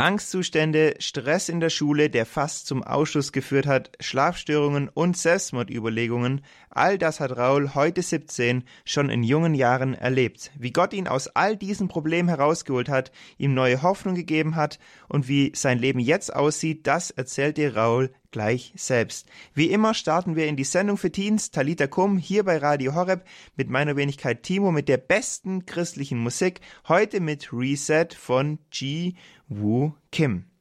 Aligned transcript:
Angstzustände, 0.00 0.94
Stress 1.00 1.48
in 1.48 1.58
der 1.58 1.70
Schule, 1.70 2.08
der 2.08 2.24
fast 2.24 2.68
zum 2.68 2.84
Ausschuss 2.84 3.32
geführt 3.32 3.66
hat, 3.66 3.90
Schlafstörungen 3.98 4.88
und 4.88 5.16
Selbstmordüberlegungen, 5.16 6.42
all 6.70 6.98
das 6.98 7.18
hat 7.18 7.36
Raul 7.36 7.74
heute 7.74 8.02
17 8.02 8.62
schon 8.84 9.10
in 9.10 9.24
jungen 9.24 9.54
Jahren 9.54 9.94
erlebt. 9.94 10.52
Wie 10.56 10.70
Gott 10.70 10.92
ihn 10.92 11.08
aus 11.08 11.26
all 11.26 11.56
diesen 11.56 11.88
Problemen 11.88 12.28
herausgeholt 12.28 12.88
hat, 12.88 13.10
ihm 13.38 13.54
neue 13.54 13.82
Hoffnung 13.82 14.14
gegeben 14.14 14.54
hat 14.54 14.78
und 15.08 15.26
wie 15.26 15.50
sein 15.56 15.80
Leben 15.80 15.98
jetzt 15.98 16.32
aussieht, 16.32 16.86
das 16.86 17.10
erzählt 17.10 17.56
dir 17.56 17.76
Raul 17.76 18.12
gleich 18.30 18.72
selbst. 18.76 19.26
Wie 19.54 19.70
immer 19.70 19.94
starten 19.94 20.36
wir 20.36 20.46
in 20.46 20.56
die 20.56 20.64
Sendung 20.64 20.96
für 20.96 21.10
Teens 21.10 21.50
Talita 21.50 21.86
Kum 21.86 22.18
hier 22.18 22.44
bei 22.44 22.58
Radio 22.58 22.94
Horeb 22.94 23.24
mit 23.56 23.70
meiner 23.70 23.96
Wenigkeit 23.96 24.42
Timo 24.42 24.70
mit 24.70 24.88
der 24.88 24.98
besten 24.98 25.66
christlichen 25.66 26.18
Musik. 26.18 26.60
Heute 26.86 27.20
mit 27.20 27.52
Reset 27.52 28.08
von 28.16 28.58
G. 28.70 29.14
Woo 29.48 29.94
Kim. 30.10 30.44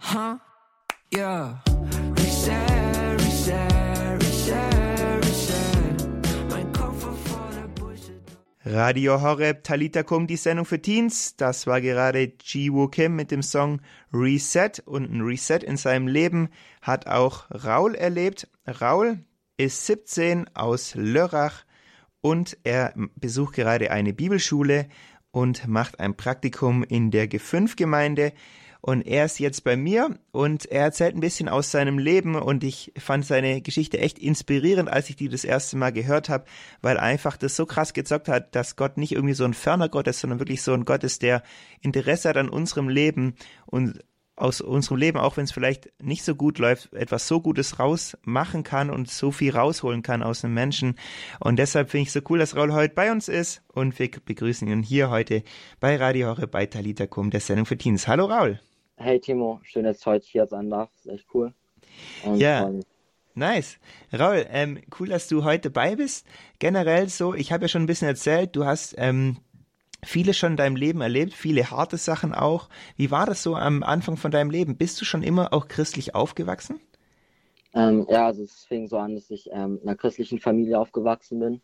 Huh? 0.00 0.38
Yeah. 1.10 1.58
Radio 8.66 9.20
Horeb 9.20 9.62
Talita 9.62 10.02
Kum, 10.02 10.26
die 10.26 10.36
Sendung 10.36 10.64
für 10.64 10.80
Teens. 10.80 11.36
Das 11.36 11.66
war 11.66 11.80
gerade 11.80 12.32
Ji 12.42 12.72
Woo 12.72 12.88
Kim 12.88 13.14
mit 13.14 13.30
dem 13.30 13.42
Song 13.42 13.80
Reset 14.12 14.82
und 14.84 15.12
ein 15.12 15.20
Reset 15.20 15.58
in 15.58 15.76
seinem 15.76 16.08
Leben 16.08 16.48
hat 16.82 17.06
auch 17.06 17.50
Raul 17.50 17.94
erlebt. 17.94 18.48
Raul 18.66 19.18
ist 19.56 19.86
17 19.86 20.48
aus 20.54 20.94
Lörrach 20.94 21.63
und 22.24 22.56
er 22.64 22.94
besucht 23.16 23.54
gerade 23.54 23.90
eine 23.90 24.14
Bibelschule 24.14 24.86
und 25.30 25.68
macht 25.68 26.00
ein 26.00 26.16
Praktikum 26.16 26.82
in 26.82 27.10
der 27.10 27.28
G5-Gemeinde. 27.30 28.32
Und 28.80 29.06
er 29.06 29.26
ist 29.26 29.38
jetzt 29.40 29.62
bei 29.62 29.76
mir 29.76 30.18
und 30.32 30.64
er 30.64 30.84
erzählt 30.84 31.14
ein 31.14 31.20
bisschen 31.20 31.50
aus 31.50 31.70
seinem 31.70 31.98
Leben 31.98 32.34
und 32.34 32.64
ich 32.64 32.94
fand 32.96 33.26
seine 33.26 33.60
Geschichte 33.60 33.98
echt 33.98 34.18
inspirierend, 34.18 34.88
als 34.88 35.10
ich 35.10 35.16
die 35.16 35.28
das 35.28 35.44
erste 35.44 35.76
Mal 35.76 35.92
gehört 35.92 36.30
habe, 36.30 36.46
weil 36.80 36.96
einfach 36.96 37.36
das 37.36 37.56
so 37.56 37.66
krass 37.66 37.92
gezockt 37.92 38.28
hat, 38.28 38.54
dass 38.54 38.76
Gott 38.76 38.96
nicht 38.96 39.12
irgendwie 39.12 39.34
so 39.34 39.44
ein 39.44 39.52
ferner 39.52 39.90
Gott 39.90 40.08
ist, 40.08 40.20
sondern 40.20 40.38
wirklich 40.38 40.62
so 40.62 40.72
ein 40.72 40.86
Gott 40.86 41.04
ist, 41.04 41.20
der 41.20 41.42
Interesse 41.82 42.30
hat 42.30 42.38
an 42.38 42.48
unserem 42.48 42.88
Leben 42.88 43.34
und 43.66 44.02
aus 44.36 44.60
unserem 44.60 44.96
Leben, 44.96 45.18
auch 45.18 45.36
wenn 45.36 45.44
es 45.44 45.52
vielleicht 45.52 45.92
nicht 46.02 46.24
so 46.24 46.34
gut 46.34 46.58
läuft, 46.58 46.92
etwas 46.92 47.28
so 47.28 47.40
Gutes 47.40 47.78
rausmachen 47.78 48.62
kann 48.64 48.90
und 48.90 49.10
so 49.10 49.30
viel 49.30 49.54
rausholen 49.54 50.02
kann 50.02 50.22
aus 50.22 50.44
einem 50.44 50.54
Menschen. 50.54 50.96
Und 51.40 51.58
deshalb 51.58 51.90
finde 51.90 52.02
ich 52.04 52.12
so 52.12 52.20
cool, 52.28 52.38
dass 52.38 52.56
Raul 52.56 52.72
heute 52.72 52.94
bei 52.94 53.12
uns 53.12 53.28
ist 53.28 53.62
und 53.72 53.98
wir 53.98 54.10
begrüßen 54.10 54.66
ihn 54.68 54.82
hier 54.82 55.10
heute 55.10 55.42
bei 55.80 55.96
Radio 55.96 56.28
Hore 56.28 56.46
bei 56.48 56.66
Talita 56.66 57.06
Kum, 57.06 57.30
der 57.30 57.40
Sendung 57.40 57.66
für 57.66 57.78
Teens. 57.78 58.08
Hallo 58.08 58.26
Raul. 58.26 58.60
Hey 58.96 59.20
Timo, 59.20 59.60
schön, 59.62 59.84
dass 59.84 59.98
ich 59.98 60.06
heute 60.06 60.26
hier 60.26 60.46
sein 60.46 60.70
darf. 60.70 60.90
ist 60.96 61.06
echt 61.06 61.26
cool. 61.34 61.52
Und 62.24 62.36
Ja. 62.36 62.70
Nice. 63.36 63.78
Raul, 64.12 64.46
ähm, 64.48 64.80
cool, 64.98 65.08
dass 65.08 65.26
du 65.26 65.42
heute 65.42 65.70
dabei 65.70 65.96
bist. 65.96 66.24
Generell 66.60 67.08
so, 67.08 67.34
ich 67.34 67.50
habe 67.50 67.64
ja 67.64 67.68
schon 67.68 67.82
ein 67.82 67.86
bisschen 67.86 68.06
erzählt, 68.06 68.54
du 68.54 68.64
hast 68.64 68.94
ähm, 68.96 69.38
vieles 70.04 70.36
schon 70.36 70.52
in 70.52 70.56
deinem 70.56 70.76
Leben 70.76 71.00
erlebt, 71.00 71.34
viele 71.34 71.70
harte 71.70 71.96
Sachen 71.98 72.34
auch. 72.34 72.68
Wie 72.96 73.10
war 73.10 73.26
das 73.26 73.42
so 73.42 73.56
am 73.56 73.82
Anfang 73.82 74.16
von 74.16 74.30
deinem 74.30 74.50
Leben? 74.50 74.76
Bist 74.76 75.00
du 75.00 75.04
schon 75.04 75.22
immer 75.22 75.52
auch 75.52 75.68
christlich 75.68 76.14
aufgewachsen? 76.14 76.80
ähm, 77.74 78.06
ja, 78.08 78.26
also 78.26 78.42
es 78.44 78.64
fing 78.66 78.86
so 78.88 78.98
an, 78.98 79.14
dass 79.16 79.30
ich 79.30 79.50
ähm, 79.52 79.78
in 79.82 79.88
einer 79.88 79.96
christlichen 79.96 80.38
Familie 80.40 80.78
aufgewachsen 80.78 81.40
bin. 81.40 81.62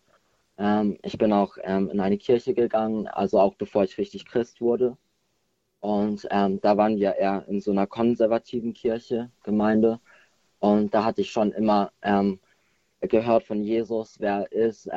Ähm, 0.59 0.99
ich 1.03 1.19
bin 1.19 1.33
auch 1.33 1.57
ähm, 1.63 1.91
in 1.91 2.01
eine 2.01 2.19
Kirche 2.19 2.55
gegangen, 2.55 3.07
also 3.09 3.41
auch 3.41 3.55
bevor 3.57 3.85
ich 3.85 3.99
richtig 3.99 4.27
Christ 4.27 4.61
wurde. 4.61 4.97
Und 5.81 6.27
ähm, 6.31 6.61
da 6.61 6.77
waren 6.77 6.99
wir 6.99 7.17
eher 7.17 7.47
in 7.49 7.61
so 7.61 7.71
einer 7.73 7.87
konservativen 7.87 8.75
Kirche, 8.75 9.31
Gemeinde. 9.45 10.01
Und 10.61 10.95
da 10.95 11.05
hatte 11.05 11.23
ich 11.23 11.31
schon 11.33 11.53
immer 11.53 11.93
ähm, 12.03 12.41
gehört 13.01 13.45
von 13.45 13.63
Jesus, 13.65 14.21
wer 14.21 14.47
er 14.51 14.53
ist, 14.53 14.89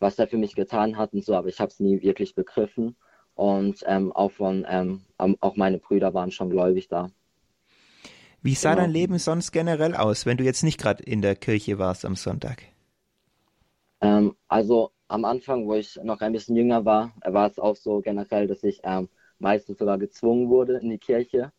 was 0.00 0.18
er 0.18 0.28
für 0.28 0.38
mich 0.38 0.54
getan 0.54 0.96
hat 0.98 1.12
und 1.14 1.24
so, 1.24 1.34
aber 1.34 1.48
ich 1.48 1.60
habe 1.60 1.70
es 1.70 1.80
nie 1.80 2.02
wirklich 2.02 2.34
begriffen. 2.34 2.96
Und 3.34 3.82
ähm, 3.86 4.12
auch 4.12 4.32
von, 4.32 4.66
ähm, 4.68 5.02
auch 5.40 5.56
meine 5.56 5.78
Brüder 5.78 6.14
waren 6.14 6.30
schon 6.32 6.50
gläubig 6.50 6.88
da. 6.88 7.10
Wie 8.42 8.54
sah 8.54 8.74
Genau. 8.74 8.76
dein 8.76 8.90
Leben 8.90 9.18
sonst 9.18 9.52
generell 9.52 9.94
aus, 9.94 10.24
wenn 10.24 10.38
du 10.38 10.44
jetzt 10.44 10.62
nicht 10.62 10.78
gerade 10.80 11.02
in 11.02 11.20
der 11.20 11.36
Kirche 11.36 11.78
warst 11.78 12.06
am 12.06 12.16
Sonntag? 12.16 12.62
Ähm, 14.00 14.36
also 14.48 14.92
am 15.08 15.24
Anfang, 15.24 15.66
wo 15.66 15.74
ich 15.74 15.96
noch 16.02 16.20
ein 16.20 16.32
bisschen 16.32 16.56
jünger 16.56 16.84
war, 16.84 17.12
war 17.24 17.48
es 17.50 17.58
auch 17.58 17.76
so 17.76 18.00
generell, 18.00 18.46
dass 18.46 18.62
ich 18.64 18.80
ähm, 18.84 19.08
meistens 19.38 19.78
sogar 19.78 19.98
gezwungen 19.98 20.48
wurde 20.48 20.78
in 20.78 20.90
die 20.90 20.98
Kirche, 20.98 21.52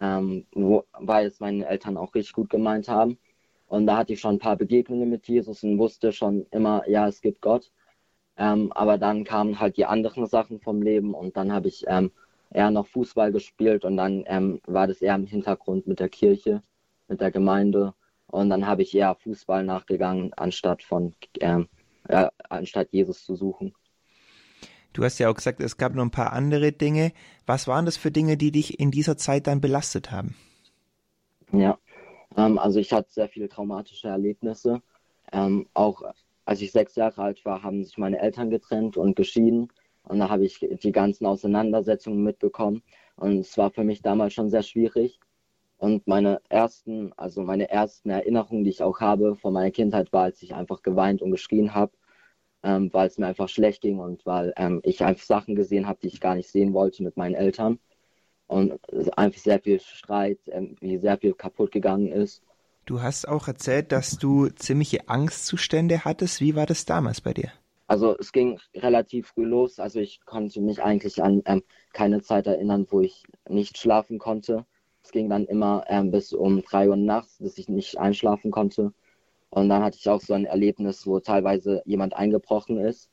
ähm, 0.00 0.46
wo, 0.52 0.84
weil 0.92 1.26
es 1.26 1.40
meine 1.40 1.66
Eltern 1.66 1.96
auch 1.96 2.14
richtig 2.14 2.32
gut 2.32 2.50
gemeint 2.50 2.88
haben. 2.88 3.18
Und 3.66 3.86
da 3.86 3.96
hatte 3.98 4.12
ich 4.12 4.20
schon 4.20 4.36
ein 4.36 4.38
paar 4.38 4.56
Begegnungen 4.56 5.08
mit 5.10 5.26
Jesus 5.28 5.62
und 5.64 5.78
wusste 5.78 6.12
schon 6.12 6.46
immer, 6.50 6.88
ja, 6.88 7.08
es 7.08 7.20
gibt 7.20 7.40
Gott. 7.40 7.72
Ähm, 8.36 8.72
aber 8.72 8.98
dann 8.98 9.24
kamen 9.24 9.60
halt 9.60 9.76
die 9.76 9.86
anderen 9.86 10.26
Sachen 10.26 10.60
vom 10.60 10.82
Leben 10.82 11.14
und 11.14 11.36
dann 11.36 11.52
habe 11.52 11.68
ich 11.68 11.84
ähm, 11.86 12.10
eher 12.50 12.70
noch 12.70 12.86
Fußball 12.88 13.32
gespielt 13.32 13.84
und 13.84 13.96
dann 13.96 14.24
ähm, 14.26 14.60
war 14.66 14.86
das 14.86 15.00
eher 15.02 15.14
im 15.14 15.26
Hintergrund 15.26 15.86
mit 15.86 16.00
der 16.00 16.08
Kirche, 16.08 16.62
mit 17.08 17.20
der 17.20 17.30
Gemeinde. 17.30 17.94
Und 18.26 18.50
dann 18.50 18.66
habe 18.66 18.82
ich 18.82 18.94
eher 18.94 19.14
Fußball 19.14 19.64
nachgegangen, 19.64 20.32
anstatt 20.34 20.82
von 20.82 21.14
ähm, 21.40 21.68
ja, 22.08 22.30
anstatt 22.48 22.88
Jesus 22.90 23.24
zu 23.24 23.36
suchen. 23.36 23.74
Du 24.92 25.02
hast 25.02 25.18
ja 25.18 25.28
auch 25.28 25.34
gesagt, 25.34 25.60
es 25.60 25.76
gab 25.76 25.94
noch 25.94 26.04
ein 26.04 26.10
paar 26.10 26.32
andere 26.32 26.72
Dinge. 26.72 27.12
Was 27.46 27.66
waren 27.66 27.84
das 27.84 27.96
für 27.96 28.10
Dinge, 28.10 28.36
die 28.36 28.52
dich 28.52 28.78
in 28.78 28.90
dieser 28.90 29.16
Zeit 29.16 29.46
dann 29.46 29.60
belastet 29.60 30.12
haben? 30.12 30.36
Ja, 31.52 31.78
ähm, 32.36 32.58
also 32.58 32.78
ich 32.78 32.92
hatte 32.92 33.10
sehr 33.10 33.28
viele 33.28 33.48
traumatische 33.48 34.08
Erlebnisse. 34.08 34.82
Ähm, 35.32 35.66
auch 35.74 36.02
als 36.44 36.60
ich 36.60 36.72
sechs 36.72 36.96
Jahre 36.96 37.22
alt 37.22 37.44
war, 37.44 37.62
haben 37.62 37.84
sich 37.84 37.98
meine 37.98 38.20
Eltern 38.20 38.50
getrennt 38.50 38.96
und 38.96 39.16
geschieden. 39.16 39.68
Und 40.02 40.18
da 40.18 40.28
habe 40.28 40.44
ich 40.44 40.58
die 40.60 40.92
ganzen 40.92 41.26
Auseinandersetzungen 41.26 42.22
mitbekommen. 42.22 42.82
Und 43.16 43.38
es 43.38 43.56
war 43.56 43.70
für 43.70 43.84
mich 43.84 44.02
damals 44.02 44.34
schon 44.34 44.50
sehr 44.50 44.62
schwierig. 44.62 45.18
Und 45.78 46.06
meine 46.06 46.40
ersten, 46.48 47.12
also 47.16 47.42
meine 47.42 47.68
ersten 47.70 48.10
Erinnerungen, 48.10 48.64
die 48.64 48.70
ich 48.70 48.82
auch 48.82 49.00
habe 49.00 49.36
von 49.36 49.52
meiner 49.52 49.70
Kindheit, 49.70 50.12
war, 50.12 50.24
als 50.24 50.42
ich 50.42 50.54
einfach 50.54 50.82
geweint 50.82 51.22
und 51.22 51.30
geschrien 51.30 51.74
habe, 51.74 51.92
ähm, 52.62 52.92
weil 52.92 53.08
es 53.08 53.18
mir 53.18 53.26
einfach 53.26 53.48
schlecht 53.48 53.82
ging 53.82 53.98
und 53.98 54.24
weil 54.26 54.52
ähm, 54.56 54.80
ich 54.84 55.04
einfach 55.04 55.24
Sachen 55.24 55.54
gesehen 55.54 55.86
habe, 55.86 55.98
die 56.02 56.08
ich 56.08 56.20
gar 56.20 56.34
nicht 56.34 56.48
sehen 56.50 56.74
wollte 56.74 57.02
mit 57.02 57.16
meinen 57.16 57.34
Eltern. 57.34 57.78
Und 58.46 58.78
einfach 59.18 59.40
sehr 59.40 59.60
viel 59.60 59.80
Streit, 59.80 60.38
ähm, 60.48 60.76
wie 60.80 60.98
sehr 60.98 61.18
viel 61.18 61.34
kaputt 61.34 61.72
gegangen 61.72 62.08
ist. 62.12 62.42
Du 62.86 63.00
hast 63.00 63.26
auch 63.26 63.48
erzählt, 63.48 63.92
dass 63.92 64.18
du 64.18 64.48
ziemliche 64.48 65.08
Angstzustände 65.08 66.04
hattest. 66.04 66.40
Wie 66.40 66.54
war 66.54 66.66
das 66.66 66.84
damals 66.84 67.22
bei 67.22 67.32
dir? 67.32 67.50
Also 67.86 68.16
es 68.18 68.32
ging 68.32 68.58
relativ 68.74 69.28
früh 69.28 69.44
los. 69.44 69.78
Also 69.78 70.00
ich 70.00 70.20
konnte 70.24 70.60
mich 70.60 70.82
eigentlich 70.82 71.22
an 71.22 71.42
ähm, 71.46 71.62
keine 71.92 72.20
Zeit 72.20 72.46
erinnern, 72.46 72.86
wo 72.90 73.00
ich 73.00 73.22
nicht 73.48 73.78
schlafen 73.78 74.18
konnte. 74.18 74.66
Es 75.02 75.12
ging 75.12 75.30
dann 75.30 75.46
immer 75.46 75.84
ähm, 75.88 76.10
bis 76.10 76.32
um 76.32 76.62
drei 76.62 76.88
Uhr 76.88 76.96
nachts, 76.96 77.38
dass 77.38 77.56
ich 77.58 77.68
nicht 77.68 77.98
einschlafen 77.98 78.50
konnte. 78.50 78.92
Und 79.48 79.68
dann 79.68 79.82
hatte 79.82 79.98
ich 79.98 80.08
auch 80.08 80.20
so 80.20 80.34
ein 80.34 80.44
Erlebnis, 80.44 81.06
wo 81.06 81.20
teilweise 81.20 81.82
jemand 81.86 82.14
eingebrochen 82.14 82.78
ist 82.78 83.10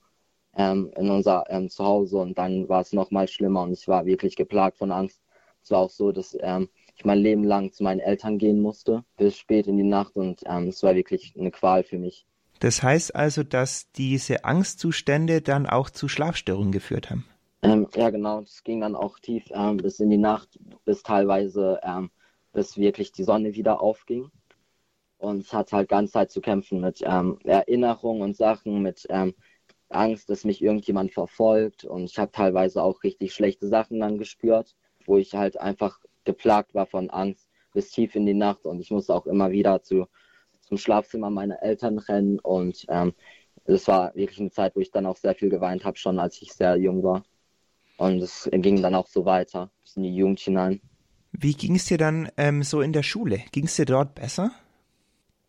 ähm, 0.56 0.92
in 0.98 1.10
unser 1.10 1.46
ähm, 1.50 1.70
Zuhause 1.70 2.18
und 2.18 2.38
dann 2.38 2.68
war 2.68 2.82
es 2.82 2.94
noch 2.94 3.12
mal 3.12 3.28
schlimmer 3.28 3.64
und 3.64 3.74
ich 3.74 3.88
war 3.88 4.06
wirklich 4.06 4.36
geplagt 4.36 4.78
von 4.78 4.92
Angst. 4.92 5.22
Es 5.64 5.72
war 5.72 5.80
auch 5.80 5.90
so, 5.90 6.12
dass 6.12 6.36
ähm, 6.42 6.70
ich 7.02 7.06
mein 7.06 7.18
Leben 7.18 7.44
lang 7.44 7.72
zu 7.72 7.84
meinen 7.84 8.00
Eltern 8.00 8.38
gehen 8.38 8.62
musste, 8.62 9.04
bis 9.18 9.36
spät 9.36 9.66
in 9.66 9.78
die 9.78 9.84
Nacht 9.84 10.16
und 10.16 10.42
ähm, 10.46 10.68
es 10.68 10.84
war 10.84 10.94
wirklich 10.94 11.34
eine 11.38 11.50
Qual 11.50 11.84
für 11.84 11.98
mich. 11.98 12.28
Das 12.60 12.84
heißt 12.84 13.16
also, 13.16 13.42
dass 13.42 13.92
diese 13.94 14.46
Angstzustände 14.46 15.42
dann 15.42 15.66
auch 15.66 15.90
zu 15.90 16.08
Schlafstörungen 16.08 16.72
geführt 16.72 17.10
haben. 17.10 17.26
Ähm, 17.64 17.88
ja, 17.96 18.12
genau. 18.12 18.42
Es 18.42 18.64
ging 18.64 18.82
dann 18.82 18.96
auch 18.96 19.18
tief 19.18 19.46
ähm, 19.52 19.78
bis 19.78 20.00
in 20.00 20.12
die 20.12 20.18
Nacht, 20.18 20.60
bis 20.86 21.02
teilweise, 21.02 21.80
ähm, 21.84 22.12
bis 22.54 22.78
wirklich 22.78 23.12
die 23.12 23.24
Sonne 23.24 23.56
wieder 23.56 23.82
aufging. 23.82 24.30
Und 25.18 25.40
es 25.40 25.54
hat 25.54 25.74
halt 25.74 25.90
ganz 25.90 26.12
Zeit 26.12 26.30
zu 26.30 26.40
kämpfen 26.40 26.82
mit 26.82 27.02
ähm, 27.04 27.40
Erinnerungen 27.44 28.22
und 28.22 28.38
Sachen, 28.38 28.84
mit 28.84 29.08
ähm, 29.10 29.34
Angst, 29.90 30.30
dass 30.30 30.46
mich 30.46 30.62
irgendjemand 30.62 31.14
verfolgt. 31.14 31.84
Und 31.84 32.04
ich 32.04 32.20
habe 32.20 32.32
teilweise 32.32 32.84
auch 32.84 33.02
richtig 33.04 33.34
schlechte 33.34 33.68
Sachen 33.68 34.00
dann 34.00 34.20
gespürt, 34.20 34.76
wo 35.08 35.18
ich 35.18 35.34
halt 35.34 35.60
einfach 35.60 36.00
geplagt 36.24 36.74
war 36.74 36.86
von 36.86 37.10
Angst 37.10 37.48
bis 37.74 37.92
tief 37.92 38.16
in 38.16 38.26
die 38.26 38.34
Nacht. 38.34 38.66
Und 38.66 38.80
ich 38.80 38.92
musste 38.92 39.14
auch 39.14 39.26
immer 39.26 39.52
wieder 39.52 39.82
zu, 39.82 40.08
zum 40.62 40.78
Schlafzimmer 40.78 41.30
meiner 41.30 41.62
Eltern 41.62 41.98
rennen. 41.98 42.40
Und 42.40 42.86
ähm, 42.90 43.14
das 43.66 43.88
war 43.88 44.14
wirklich 44.16 44.40
eine 44.40 44.52
Zeit, 44.52 44.76
wo 44.76 44.80
ich 44.80 44.92
dann 44.92 45.06
auch 45.06 45.18
sehr 45.18 45.36
viel 45.36 45.50
geweint 45.50 45.86
habe, 45.86 45.98
schon 45.98 46.20
als 46.20 46.42
ich 46.42 46.54
sehr 46.54 46.76
jung 46.78 47.04
war. 47.04 47.24
Und 47.98 48.22
es 48.22 48.50
ging 48.52 48.82
dann 48.82 48.96
auch 48.96 49.08
so 49.08 49.26
weiter, 49.26 49.70
bis 49.84 49.96
in 49.96 50.04
die 50.04 50.16
Jugend 50.16 50.40
hinein. 50.40 50.82
Wie 51.32 51.54
ging 51.54 51.76
es 51.76 51.86
dir 51.86 51.98
dann 51.98 52.30
ähm, 52.36 52.64
so 52.64 52.82
in 52.82 52.94
der 52.94 53.04
Schule? 53.04 53.42
Ging 53.52 53.66
es 53.66 53.76
dir 53.76 53.86
dort 53.86 54.16
besser? 54.16 54.52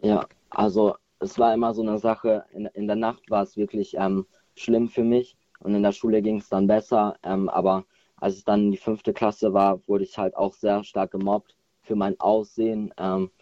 Ja, 0.01 0.27
also 0.51 0.97
es 1.19 1.39
war 1.39 1.55
immer 1.55 1.73
so 1.75 1.83
eine 1.83 1.99
Sache, 1.99 2.45
in, 2.53 2.67
in 2.67 2.87
der 2.87 2.97
Nacht 2.97 3.31
war 3.31 3.43
es 3.43 3.57
wirklich 3.57 3.95
ähm, 3.97 4.27
schlimm 4.55 4.89
für 4.89 5.05
mich. 5.05 5.37
Und 5.61 5.75
in 5.75 5.83
der 5.83 5.93
Schule 5.93 6.23
ging 6.23 6.39
es 6.39 6.49
dann 6.49 6.67
besser. 6.67 7.17
Ähm, 7.23 7.49
aber 7.49 7.85
als 8.23 8.37
es 8.37 8.45
dann 8.45 8.67
in 8.67 8.71
die 8.71 8.79
fünfte 8.79 9.13
Klasse 9.13 9.53
war, 9.53 9.81
wurde 9.89 10.05
ich 10.05 10.17
halt 10.17 10.37
auch 10.37 10.55
sehr 10.55 10.85
stark 10.85 11.11
gemobbt 11.11 11.57
für 11.81 11.97
mein 11.97 12.21
Aussehen. 12.21 12.95
Ähm, 12.97 13.33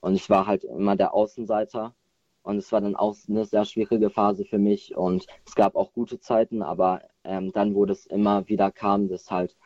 und 0.00 0.14
ich 0.14 0.28
war 0.28 0.46
halt 0.46 0.62
immer 0.64 0.94
der 0.94 1.14
Außenseiter. 1.14 1.94
Und 2.42 2.58
es 2.58 2.70
war 2.70 2.82
dann 2.82 2.96
auch 2.96 3.16
eine 3.30 3.46
sehr 3.46 3.64
schwierige 3.64 4.10
Phase 4.10 4.44
für 4.44 4.58
mich. 4.58 4.94
Und 4.94 5.26
es 5.46 5.54
gab 5.54 5.74
auch 5.74 5.94
gute 5.94 6.20
Zeiten, 6.20 6.60
aber 6.62 7.00
ähm, 7.24 7.50
dann, 7.52 7.74
wo 7.74 7.86
das 7.86 8.04
immer 8.04 8.46
wieder 8.46 8.70
kam, 8.70 9.08
dass 9.08 9.30
halt, 9.30 9.56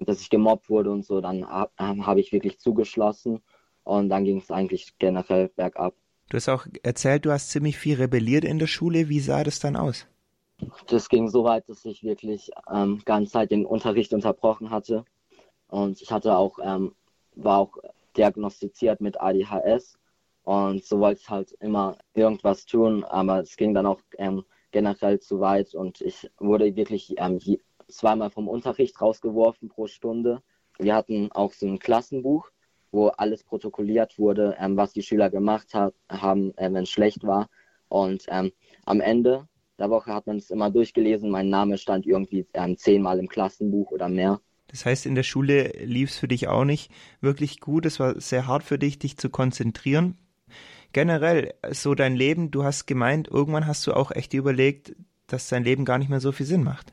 dass 0.00 0.20
ich 0.20 0.28
gemobbt 0.28 0.68
wurde 0.70 0.90
und 0.90 1.04
so, 1.04 1.20
dann 1.20 1.48
habe 1.48 1.70
hab 1.78 2.18
ich 2.18 2.32
wirklich 2.32 2.58
zugeschlossen. 2.58 3.42
Und 3.84 4.08
dann 4.08 4.24
ging 4.24 4.38
es 4.38 4.50
eigentlich 4.50 4.98
generell 4.98 5.50
bergab. 5.50 5.94
Du 6.30 6.36
hast 6.36 6.48
auch 6.48 6.66
erzählt, 6.82 7.26
du 7.26 7.30
hast 7.30 7.50
ziemlich 7.50 7.78
viel 7.78 7.94
rebelliert 7.94 8.44
in 8.44 8.58
der 8.58 8.66
Schule. 8.66 9.08
Wie 9.08 9.20
sah 9.20 9.44
das 9.44 9.60
dann 9.60 9.76
aus? 9.76 10.08
Das 10.86 11.08
ging 11.08 11.28
so 11.28 11.44
weit, 11.44 11.68
dass 11.68 11.84
ich 11.84 12.02
wirklich 12.02 12.50
ähm, 12.72 13.02
ganze 13.04 13.32
Zeit 13.32 13.50
den 13.50 13.66
Unterricht 13.66 14.14
unterbrochen 14.14 14.70
hatte. 14.70 15.04
Und 15.68 16.00
ich 16.00 16.10
hatte 16.12 16.36
auch, 16.36 16.58
ähm, 16.62 16.94
war 17.34 17.58
auch 17.58 17.76
diagnostiziert 18.16 19.00
mit 19.00 19.20
ADHS. 19.20 19.98
Und 20.44 20.84
so 20.84 21.00
wollte 21.00 21.20
ich 21.20 21.28
halt 21.28 21.52
immer 21.60 21.98
irgendwas 22.14 22.66
tun, 22.66 23.04
aber 23.04 23.40
es 23.40 23.56
ging 23.56 23.74
dann 23.74 23.86
auch 23.86 24.00
ähm, 24.16 24.44
generell 24.70 25.18
zu 25.20 25.40
weit 25.40 25.74
und 25.74 26.00
ich 26.00 26.30
wurde 26.38 26.76
wirklich 26.76 27.14
ähm, 27.18 27.40
zweimal 27.88 28.30
vom 28.30 28.48
Unterricht 28.48 29.00
rausgeworfen 29.00 29.68
pro 29.68 29.88
Stunde. 29.88 30.42
Wir 30.78 30.94
hatten 30.94 31.32
auch 31.32 31.52
so 31.52 31.66
ein 31.66 31.80
Klassenbuch 31.80 32.50
wo 32.96 33.08
alles 33.08 33.44
protokolliert 33.44 34.18
wurde, 34.18 34.56
ähm, 34.58 34.76
was 34.76 34.92
die 34.92 35.02
Schüler 35.02 35.30
gemacht 35.30 35.74
hat, 35.74 35.94
haben, 36.08 36.56
äh, 36.56 36.72
wenn 36.72 36.84
es 36.84 36.90
schlecht 36.90 37.24
war. 37.24 37.48
Und 37.88 38.24
ähm, 38.28 38.52
am 38.84 39.00
Ende 39.00 39.46
der 39.78 39.90
Woche 39.90 40.12
hat 40.12 40.26
man 40.26 40.36
es 40.36 40.50
immer 40.50 40.70
durchgelesen. 40.70 41.30
Mein 41.30 41.48
Name 41.48 41.78
stand 41.78 42.06
irgendwie 42.06 42.46
ähm, 42.54 42.76
zehnmal 42.76 43.18
im 43.18 43.28
Klassenbuch 43.28 43.90
oder 43.90 44.08
mehr. 44.08 44.40
Das 44.68 44.84
heißt, 44.84 45.06
in 45.06 45.14
der 45.14 45.22
Schule 45.22 45.72
lief 45.84 46.10
es 46.10 46.18
für 46.18 46.28
dich 46.28 46.48
auch 46.48 46.64
nicht 46.64 46.90
wirklich 47.20 47.60
gut. 47.60 47.86
Es 47.86 48.00
war 48.00 48.20
sehr 48.20 48.46
hart 48.46 48.64
für 48.64 48.78
dich, 48.78 48.98
dich 48.98 49.16
zu 49.16 49.30
konzentrieren. 49.30 50.16
Generell, 50.92 51.54
so 51.70 51.94
dein 51.94 52.16
Leben, 52.16 52.50
du 52.50 52.64
hast 52.64 52.86
gemeint, 52.86 53.28
irgendwann 53.28 53.66
hast 53.66 53.86
du 53.86 53.92
auch 53.92 54.10
echt 54.10 54.34
überlegt, 54.34 54.96
dass 55.26 55.48
dein 55.48 55.64
Leben 55.64 55.84
gar 55.84 55.98
nicht 55.98 56.08
mehr 56.08 56.20
so 56.20 56.32
viel 56.32 56.46
Sinn 56.46 56.64
macht. 56.64 56.92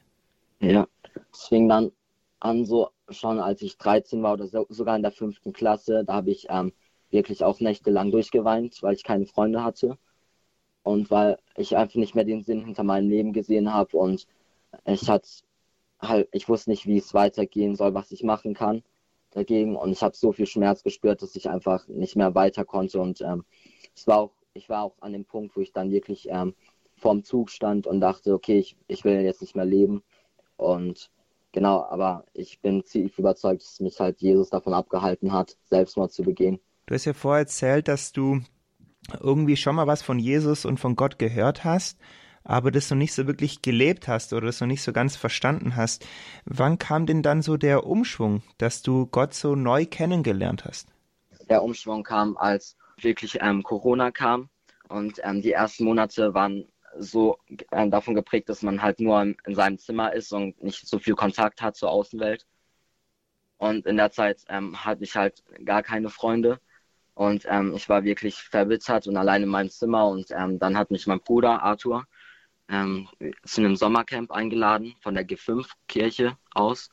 Ja, 0.60 0.88
es 1.32 1.48
fing 1.48 1.70
dann 1.70 1.92
an, 2.40 2.66
so 2.66 2.90
schon 3.10 3.40
als 3.40 3.62
ich 3.62 3.78
13 3.78 4.22
war 4.24 4.34
oder 4.34 4.48
so, 4.48 4.66
sogar 4.70 4.96
in 4.96 5.04
der 5.04 5.12
fünften 5.12 5.54
Klasse. 5.54 6.04
Da 6.06 6.14
habe 6.14 6.32
ich 6.32 6.48
ähm, 6.50 6.74
wirklich 7.10 7.44
auch 7.44 7.60
nächtelang 7.60 8.12
durchgeweint, 8.12 8.82
weil 8.82 8.96
ich 8.96 9.04
keine 9.04 9.26
Freunde 9.26 9.64
hatte 9.64 9.98
und 10.84 11.10
weil 11.12 11.38
ich 11.58 11.76
einfach 11.78 11.96
nicht 11.96 12.16
mehr 12.16 12.26
den 12.26 12.44
Sinn 12.44 12.64
hinter 12.66 12.84
meinem 12.84 13.10
Leben 13.10 13.34
gesehen 13.34 13.74
habe 13.74 13.98
und 13.98 14.28
ich 14.86 15.10
hatte 15.10 15.28
halt, 16.02 16.30
ich 16.32 16.50
wusste 16.50 16.70
nicht, 16.70 16.86
wie 16.86 16.98
es 16.98 17.14
weitergehen 17.14 17.76
soll, 17.76 17.94
was 17.94 18.12
ich 18.12 18.24
machen 18.24 18.54
kann 18.54 18.84
dagegen 19.32 19.76
und 19.76 19.92
ich 19.92 20.04
habe 20.04 20.16
so 20.16 20.32
viel 20.32 20.46
Schmerz 20.46 20.84
gespürt, 20.84 21.22
dass 21.22 21.36
ich 21.36 21.50
einfach 21.50 21.88
nicht 21.88 22.16
mehr 22.16 22.36
weiter 22.36 22.66
konnte 22.66 23.00
und 23.00 23.22
ähm, 23.22 23.46
es 23.96 24.08
war 24.08 24.20
auch, 24.20 24.32
ich 24.54 24.70
war 24.70 24.84
auch 24.84 24.96
an 25.02 25.14
dem 25.14 25.26
Punkt, 25.26 25.56
wo 25.56 25.62
ich 25.62 25.72
dann 25.72 25.92
wirklich 25.92 26.28
ähm, 26.30 26.54
vorm 26.98 27.24
Zug 27.24 27.50
stand 27.50 27.88
und 27.88 28.00
dachte, 28.00 28.34
okay, 28.34 28.60
ich, 28.60 28.76
ich 28.88 29.04
will 29.04 29.22
jetzt 29.22 29.42
nicht 29.42 29.56
mehr 29.56 29.66
leben 29.66 30.04
und 30.58 31.10
Genau, 31.54 31.84
aber 31.84 32.26
ich 32.34 32.60
bin 32.62 32.84
ziemlich 32.84 33.18
überzeugt, 33.18 33.62
dass 33.62 33.80
mich 33.80 34.00
halt 34.00 34.20
Jesus 34.20 34.50
davon 34.50 34.74
abgehalten 34.74 35.32
hat, 35.32 35.56
Selbstmord 35.66 36.12
zu 36.12 36.24
begehen. 36.24 36.60
Du 36.88 36.96
hast 36.96 37.06
ja 37.06 37.14
vorher 37.14 37.42
erzählt, 37.42 37.88
dass 37.88 38.12
du 38.12 38.42
irgendwie 39.22 39.58
schon 39.58 39.76
mal 39.76 39.88
was 39.88 40.02
von 40.02 40.20
Jesus 40.20 40.66
und 40.66 40.80
von 40.80 40.96
Gott 40.96 41.20
gehört 41.20 41.64
hast, 41.64 42.00
aber 42.44 42.72
das 42.72 42.90
noch 42.90 42.98
nicht 42.98 43.14
so 43.14 43.28
wirklich 43.28 43.62
gelebt 43.62 44.08
hast 44.08 44.34
oder 44.34 44.48
das 44.48 44.62
noch 44.62 44.68
nicht 44.68 44.84
so 44.84 44.94
ganz 44.94 45.16
verstanden 45.16 45.76
hast. 45.76 46.06
Wann 46.46 46.78
kam 46.78 47.06
denn 47.06 47.22
dann 47.22 47.42
so 47.42 47.58
der 47.58 47.86
Umschwung, 47.86 48.44
dass 48.58 48.82
du 48.82 49.08
Gott 49.08 49.34
so 49.34 49.56
neu 49.56 49.86
kennengelernt 49.86 50.66
hast? 50.66 50.88
Der 51.50 51.64
Umschwung 51.64 52.04
kam, 52.04 52.38
als 52.38 52.78
wirklich 52.98 53.40
ähm, 53.42 53.64
Corona 53.64 54.12
kam 54.12 54.50
und 54.90 55.20
ähm, 55.24 55.42
die 55.42 55.52
ersten 55.52 55.86
Monate 55.86 56.34
waren 56.34 56.66
so 56.98 57.40
äh, 57.72 57.90
davon 57.90 58.16
geprägt, 58.16 58.50
dass 58.50 58.62
man 58.62 58.82
halt 58.82 59.00
nur 59.00 59.22
in, 59.22 59.36
in, 59.46 59.56
seinem 59.56 59.78
Zimmer 59.78 60.14
ist 60.14 60.32
und 60.32 60.62
nicht 60.62 60.88
so 60.88 61.00
viel 61.00 61.16
Kontakt 61.16 61.62
hat 61.62 61.76
zur 61.76 61.90
Außenwelt. 61.90 62.46
Und 63.58 63.86
in 63.86 63.98
der 63.98 64.12
Zeit 64.12 64.44
ähm, 64.50 64.84
hatte 64.84 65.04
ich 65.04 65.16
halt 65.16 65.44
gar 65.66 65.84
keine 65.84 66.10
Freunde. 66.10 66.60
Und 67.16 67.46
ähm, 67.48 67.74
ich 67.76 67.90
war 67.90 68.04
wirklich 68.04 68.36
verbittert 68.36 69.08
und 69.08 69.18
allein 69.18 69.44
in 69.44 69.50
meinem 69.50 69.70
Zimmer. 69.70 70.08
Und 70.08 70.32
ähm, 70.32 70.60
dann 70.60 70.78
hat 70.78 70.92
mich 70.92 71.06
mein 71.08 71.20
Bruder 71.20 71.62
Arthur 71.62 72.06
ähm, 72.70 73.08
zu 73.46 73.62
einem 73.62 73.76
Sommercamp 73.76 74.32
eingeladen 74.32 74.96
von 75.02 75.14
der 75.14 75.28
G5-Kirche 75.28 76.38
aus. 76.54 76.90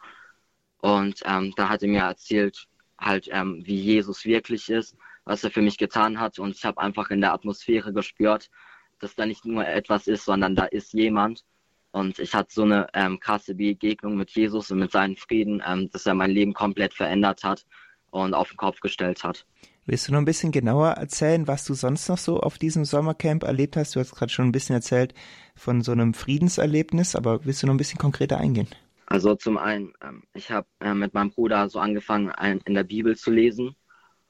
Und 0.78 1.22
ähm, 1.24 1.52
da 1.56 1.68
hat 1.68 1.82
er 1.82 1.88
mir 1.88 2.02
erzählt, 2.02 2.66
halt, 2.98 3.28
ähm, 3.30 3.62
wie 3.64 3.80
Jesus 3.80 4.24
wirklich 4.24 4.68
ist, 4.68 4.96
was 5.24 5.44
er 5.44 5.50
für 5.50 5.62
mich 5.62 5.78
getan 5.78 6.20
hat. 6.20 6.38
Und 6.38 6.56
ich 6.56 6.64
habe 6.64 6.80
einfach 6.80 7.10
in 7.10 7.20
der 7.20 7.32
Atmosphäre 7.32 7.92
gespürt, 7.92 8.50
dass 8.98 9.14
da 9.14 9.24
nicht 9.24 9.44
nur 9.46 9.66
etwas 9.66 10.06
ist, 10.06 10.24
sondern 10.26 10.54
da 10.54 10.64
ist 10.64 10.92
jemand. 10.92 11.44
Und 11.92 12.18
ich 12.18 12.34
hatte 12.34 12.52
so 12.52 12.62
eine 12.62 12.88
ähm, 12.94 13.18
krasse 13.18 13.54
Begegnung 13.54 14.16
mit 14.16 14.30
Jesus 14.30 14.70
und 14.70 14.78
mit 14.78 14.92
seinem 14.92 15.16
Frieden, 15.16 15.62
dass 15.90 16.06
er 16.06 16.14
mein 16.14 16.30
Leben 16.30 16.54
komplett 16.54 16.94
verändert 16.94 17.42
hat 17.42 17.66
und 18.10 18.34
auf 18.34 18.50
den 18.50 18.58
Kopf 18.58 18.80
gestellt 18.80 19.24
hat. 19.24 19.44
Willst 19.90 20.06
du 20.06 20.12
noch 20.12 20.20
ein 20.20 20.24
bisschen 20.24 20.52
genauer 20.52 20.90
erzählen, 20.90 21.48
was 21.48 21.64
du 21.64 21.74
sonst 21.74 22.08
noch 22.08 22.16
so 22.16 22.38
auf 22.38 22.58
diesem 22.58 22.84
Sommercamp 22.84 23.42
erlebt 23.42 23.76
hast? 23.76 23.96
Du 23.96 23.98
hast 23.98 24.14
gerade 24.14 24.30
schon 24.30 24.44
ein 24.44 24.52
bisschen 24.52 24.76
erzählt 24.76 25.14
von 25.56 25.82
so 25.82 25.90
einem 25.90 26.14
Friedenserlebnis, 26.14 27.16
aber 27.16 27.44
willst 27.44 27.64
du 27.64 27.66
noch 27.66 27.74
ein 27.74 27.76
bisschen 27.76 27.98
konkreter 27.98 28.38
eingehen? 28.38 28.68
Also 29.06 29.34
zum 29.34 29.58
einen, 29.58 29.92
ähm, 30.00 30.22
ich 30.32 30.52
habe 30.52 30.68
äh, 30.78 30.94
mit 30.94 31.12
meinem 31.12 31.30
Bruder 31.30 31.68
so 31.68 31.80
angefangen, 31.80 32.30
in 32.64 32.74
der 32.74 32.84
Bibel 32.84 33.16
zu 33.16 33.32
lesen 33.32 33.74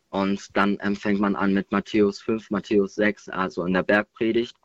und 0.08 0.56
dann 0.56 0.78
ähm, 0.80 0.96
fängt 0.96 1.20
man 1.20 1.36
an 1.36 1.52
mit 1.52 1.70
Matthäus 1.72 2.22
5, 2.22 2.48
Matthäus 2.48 2.94
6, 2.94 3.28
also 3.28 3.62
in 3.66 3.74
der 3.74 3.82
Bergpredigt. 3.82 4.56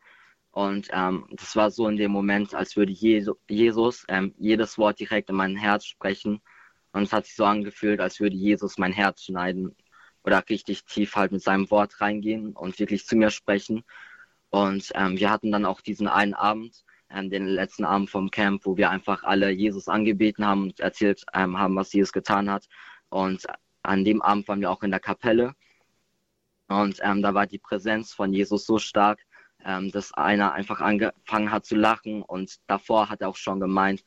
Und 0.50 0.88
ähm, 0.94 1.26
das 1.30 1.54
war 1.56 1.70
so 1.70 1.86
in 1.88 1.98
dem 1.98 2.10
Moment, 2.10 2.54
als 2.54 2.74
würde 2.74 2.92
Jesus 2.92 4.06
ähm, 4.08 4.34
jedes 4.38 4.78
Wort 4.78 4.98
direkt 4.98 5.28
in 5.28 5.36
mein 5.36 5.56
Herz 5.56 5.84
sprechen. 5.84 6.40
Und 6.92 7.02
es 7.02 7.12
hat 7.12 7.26
sich 7.26 7.36
so 7.36 7.44
angefühlt, 7.44 8.00
als 8.00 8.18
würde 8.18 8.36
Jesus 8.36 8.78
mein 8.78 8.94
Herz 8.94 9.24
schneiden 9.24 9.76
oder 10.26 10.44
richtig 10.48 10.84
tief 10.84 11.16
halt 11.16 11.32
mit 11.32 11.42
seinem 11.42 11.70
Wort 11.70 12.00
reingehen 12.00 12.52
und 12.52 12.78
wirklich 12.78 13.06
zu 13.06 13.16
mir 13.16 13.30
sprechen. 13.30 13.84
Und 14.50 14.90
ähm, 14.94 15.18
wir 15.18 15.30
hatten 15.30 15.52
dann 15.52 15.64
auch 15.64 15.80
diesen 15.80 16.08
einen 16.08 16.34
Abend, 16.34 16.84
ähm, 17.10 17.30
den 17.30 17.46
letzten 17.46 17.84
Abend 17.84 18.10
vom 18.10 18.30
Camp, 18.30 18.66
wo 18.66 18.76
wir 18.76 18.90
einfach 18.90 19.24
alle 19.24 19.50
Jesus 19.50 19.88
angebeten 19.88 20.44
haben 20.46 20.64
und 20.64 20.80
erzählt 20.80 21.24
ähm, 21.32 21.58
haben, 21.58 21.76
was 21.76 21.92
Jesus 21.92 22.12
getan 22.12 22.50
hat. 22.50 22.66
Und 23.08 23.46
an 23.82 24.04
dem 24.04 24.20
Abend 24.22 24.48
waren 24.48 24.60
wir 24.60 24.70
auch 24.70 24.82
in 24.82 24.90
der 24.90 25.00
Kapelle 25.00 25.54
und 26.68 26.98
ähm, 27.02 27.22
da 27.22 27.34
war 27.34 27.46
die 27.46 27.58
Präsenz 27.58 28.12
von 28.12 28.32
Jesus 28.32 28.66
so 28.66 28.78
stark, 28.78 29.20
ähm, 29.64 29.90
dass 29.90 30.12
einer 30.14 30.52
einfach 30.52 30.80
angefangen 30.80 31.50
hat 31.50 31.64
zu 31.64 31.76
lachen 31.76 32.22
und 32.22 32.56
davor 32.66 33.08
hat 33.08 33.20
er 33.20 33.28
auch 33.28 33.36
schon 33.36 33.60
gemeint, 33.60 34.04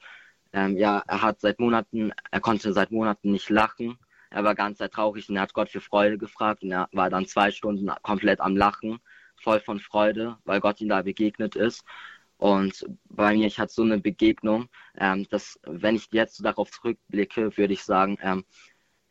ähm, 0.52 0.78
ja, 0.78 1.04
er 1.08 1.22
hat 1.22 1.40
seit 1.40 1.60
Monaten, 1.60 2.12
er 2.32 2.42
konnte 2.42 2.74
seit 2.74 2.92
Monaten 2.92 3.32
nicht 3.32 3.50
lachen. 3.50 3.98
Er 4.30 4.44
war 4.44 4.56
ganz 4.56 4.78
sehr 4.78 4.90
traurig 4.90 5.30
und 5.30 5.36
er 5.36 5.44
hat 5.44 5.54
Gott 5.54 5.70
für 5.70 5.82
Freude 5.82 6.18
gefragt 6.18 6.64
und 6.64 6.72
er 6.72 6.88
war 6.92 7.10
dann 7.10 7.26
zwei 7.26 7.52
Stunden 7.52 7.90
komplett 8.04 8.40
am 8.42 8.56
Lachen, 8.56 9.00
voll 9.36 9.60
von 9.60 9.80
Freude, 9.80 10.38
weil 10.46 10.60
Gott 10.60 10.82
ihm 10.82 10.90
da 10.90 11.02
begegnet 11.02 11.56
ist. 11.56 11.84
Und 12.38 12.86
bei 13.10 13.34
mir, 13.36 13.48
ich 13.48 13.60
hatte 13.60 13.74
so 13.74 13.84
eine 13.84 14.00
Begegnung, 14.00 14.70
ähm, 14.98 15.28
dass 15.30 15.60
wenn 15.64 15.96
ich 15.96 16.08
jetzt 16.12 16.44
darauf 16.46 16.72
zurückblicke, 16.72 17.58
würde 17.58 17.74
ich 17.74 17.84
sagen, 17.84 18.18
ähm, 18.22 18.46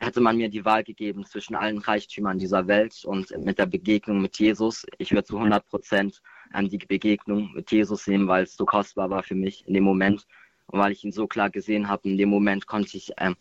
hätte 0.00 0.20
man 0.20 0.37
mir 0.37 0.48
die 0.48 0.64
Wahl 0.64 0.84
gegeben 0.84 1.26
zwischen 1.26 1.54
allen 1.54 1.78
Reichtümern 1.78 2.38
dieser 2.38 2.66
Welt 2.68 3.04
und 3.04 3.37
mit 3.44 3.58
der 3.58 3.66
Begegnung 3.66 4.22
mit 4.22 4.38
Jesus, 4.38 4.87
ich 4.98 5.10
würde 5.10 5.25
zu 5.25 5.37
100 5.37 5.66
Prozent 5.66 6.22
ähm, 6.54 6.68
die 6.68 6.78
Begegnung 6.78 7.52
mit 7.52 7.70
Jesus 7.70 8.06
nehmen, 8.06 8.28
weil 8.28 8.44
es 8.44 8.56
so 8.56 8.64
kostbar 8.64 9.10
war 9.10 9.22
für 9.22 9.34
mich 9.34 9.66
in 9.66 9.75
dem 9.75 9.84
Moment 9.84 10.26
und 10.66 10.78
weil 10.78 10.92
ich 10.92 11.04
ihn 11.04 11.12
so 11.12 11.26
klar 11.26 11.50
gesehen 11.50 11.88
habe. 11.88 12.08
In 12.08 12.16
dem 12.16 12.28
Moment 12.28 12.66
konnte 12.66 12.96
ich 12.96 13.12
ähm, 13.18 13.37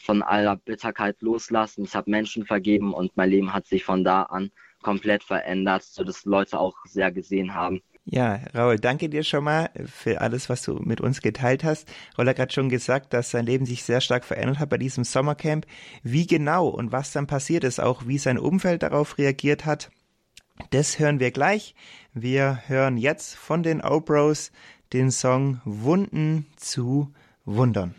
von 0.00 0.22
aller 0.22 0.56
Bitterkeit 0.56 1.20
loslassen. 1.20 1.84
Ich 1.84 1.94
habe 1.94 2.10
Menschen 2.10 2.46
vergeben 2.46 2.94
und 2.94 3.16
mein 3.16 3.30
Leben 3.30 3.52
hat 3.52 3.66
sich 3.66 3.84
von 3.84 4.04
da 4.04 4.22
an 4.22 4.50
komplett 4.82 5.22
verändert, 5.22 5.82
sodass 5.82 6.24
Leute 6.24 6.58
auch 6.58 6.74
sehr 6.84 7.12
gesehen 7.12 7.54
haben. 7.54 7.80
Ja, 8.06 8.40
Raul, 8.54 8.78
danke 8.78 9.08
dir 9.08 9.22
schon 9.22 9.44
mal 9.44 9.70
für 9.86 10.20
alles, 10.20 10.48
was 10.48 10.62
du 10.62 10.74
mit 10.74 11.00
uns 11.00 11.20
geteilt 11.20 11.62
hast. 11.64 11.86
Raul 12.18 12.26
hat 12.28 12.36
gerade 12.36 12.52
schon 12.52 12.68
gesagt, 12.68 13.12
dass 13.12 13.30
sein 13.30 13.46
Leben 13.46 13.66
sich 13.66 13.84
sehr 13.84 14.00
stark 14.00 14.24
verändert 14.24 14.58
hat 14.58 14.70
bei 14.70 14.78
diesem 14.78 15.04
Sommercamp. 15.04 15.66
Wie 16.02 16.26
genau 16.26 16.68
und 16.68 16.92
was 16.92 17.12
dann 17.12 17.26
passiert 17.26 17.62
ist, 17.62 17.78
auch 17.78 18.06
wie 18.06 18.18
sein 18.18 18.38
Umfeld 18.38 18.82
darauf 18.82 19.18
reagiert 19.18 19.66
hat, 19.66 19.90
das 20.70 20.98
hören 20.98 21.20
wir 21.20 21.30
gleich. 21.30 21.74
Wir 22.12 22.62
hören 22.66 22.96
jetzt 22.96 23.36
von 23.36 23.62
den 23.62 23.80
O-Bros 23.80 24.50
den 24.92 25.10
Song 25.10 25.60
Wunden 25.64 26.46
zu 26.56 27.12
Wundern. 27.44 27.94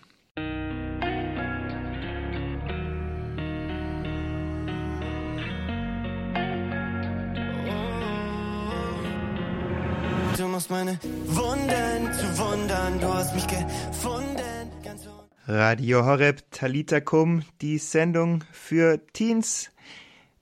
Meine 10.71 10.97
Wunden 11.25 12.13
zu 12.13 12.37
wundern. 12.39 12.99
Du 13.01 13.13
hast 13.13 13.35
mich 13.35 13.45
gefunden. 13.45 14.71
Ganz 14.81 15.05
Radio 15.45 16.05
Horeb 16.05 16.49
Talita 16.49 17.01
Kum, 17.01 17.43
die 17.59 17.77
Sendung 17.77 18.45
für 18.53 19.05
Teens. 19.07 19.69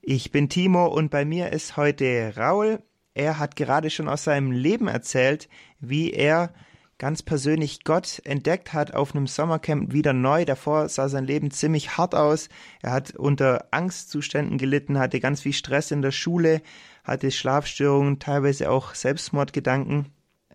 Ich 0.00 0.30
bin 0.30 0.48
Timo 0.48 0.86
und 0.86 1.10
bei 1.10 1.24
mir 1.24 1.52
ist 1.52 1.76
heute 1.76 2.34
Raul. 2.36 2.80
Er 3.12 3.40
hat 3.40 3.56
gerade 3.56 3.90
schon 3.90 4.08
aus 4.08 4.22
seinem 4.22 4.52
Leben 4.52 4.86
erzählt, 4.86 5.48
wie 5.80 6.12
er 6.12 6.54
ganz 6.98 7.24
persönlich 7.24 7.82
Gott 7.82 8.22
entdeckt 8.24 8.72
hat 8.72 8.94
auf 8.94 9.16
einem 9.16 9.26
Sommercamp 9.26 9.92
wieder 9.92 10.12
neu. 10.12 10.44
Davor 10.44 10.88
sah 10.88 11.08
sein 11.08 11.24
Leben 11.24 11.50
ziemlich 11.50 11.96
hart 11.96 12.14
aus. 12.14 12.48
Er 12.82 12.92
hat 12.92 13.16
unter 13.16 13.66
Angstzuständen 13.72 14.58
gelitten, 14.58 14.96
hatte 14.96 15.18
ganz 15.18 15.40
viel 15.40 15.54
Stress 15.54 15.90
in 15.90 16.02
der 16.02 16.12
Schule, 16.12 16.62
hatte 17.02 17.32
Schlafstörungen, 17.32 18.20
teilweise 18.20 18.70
auch 18.70 18.94
Selbstmordgedanken. 18.94 20.06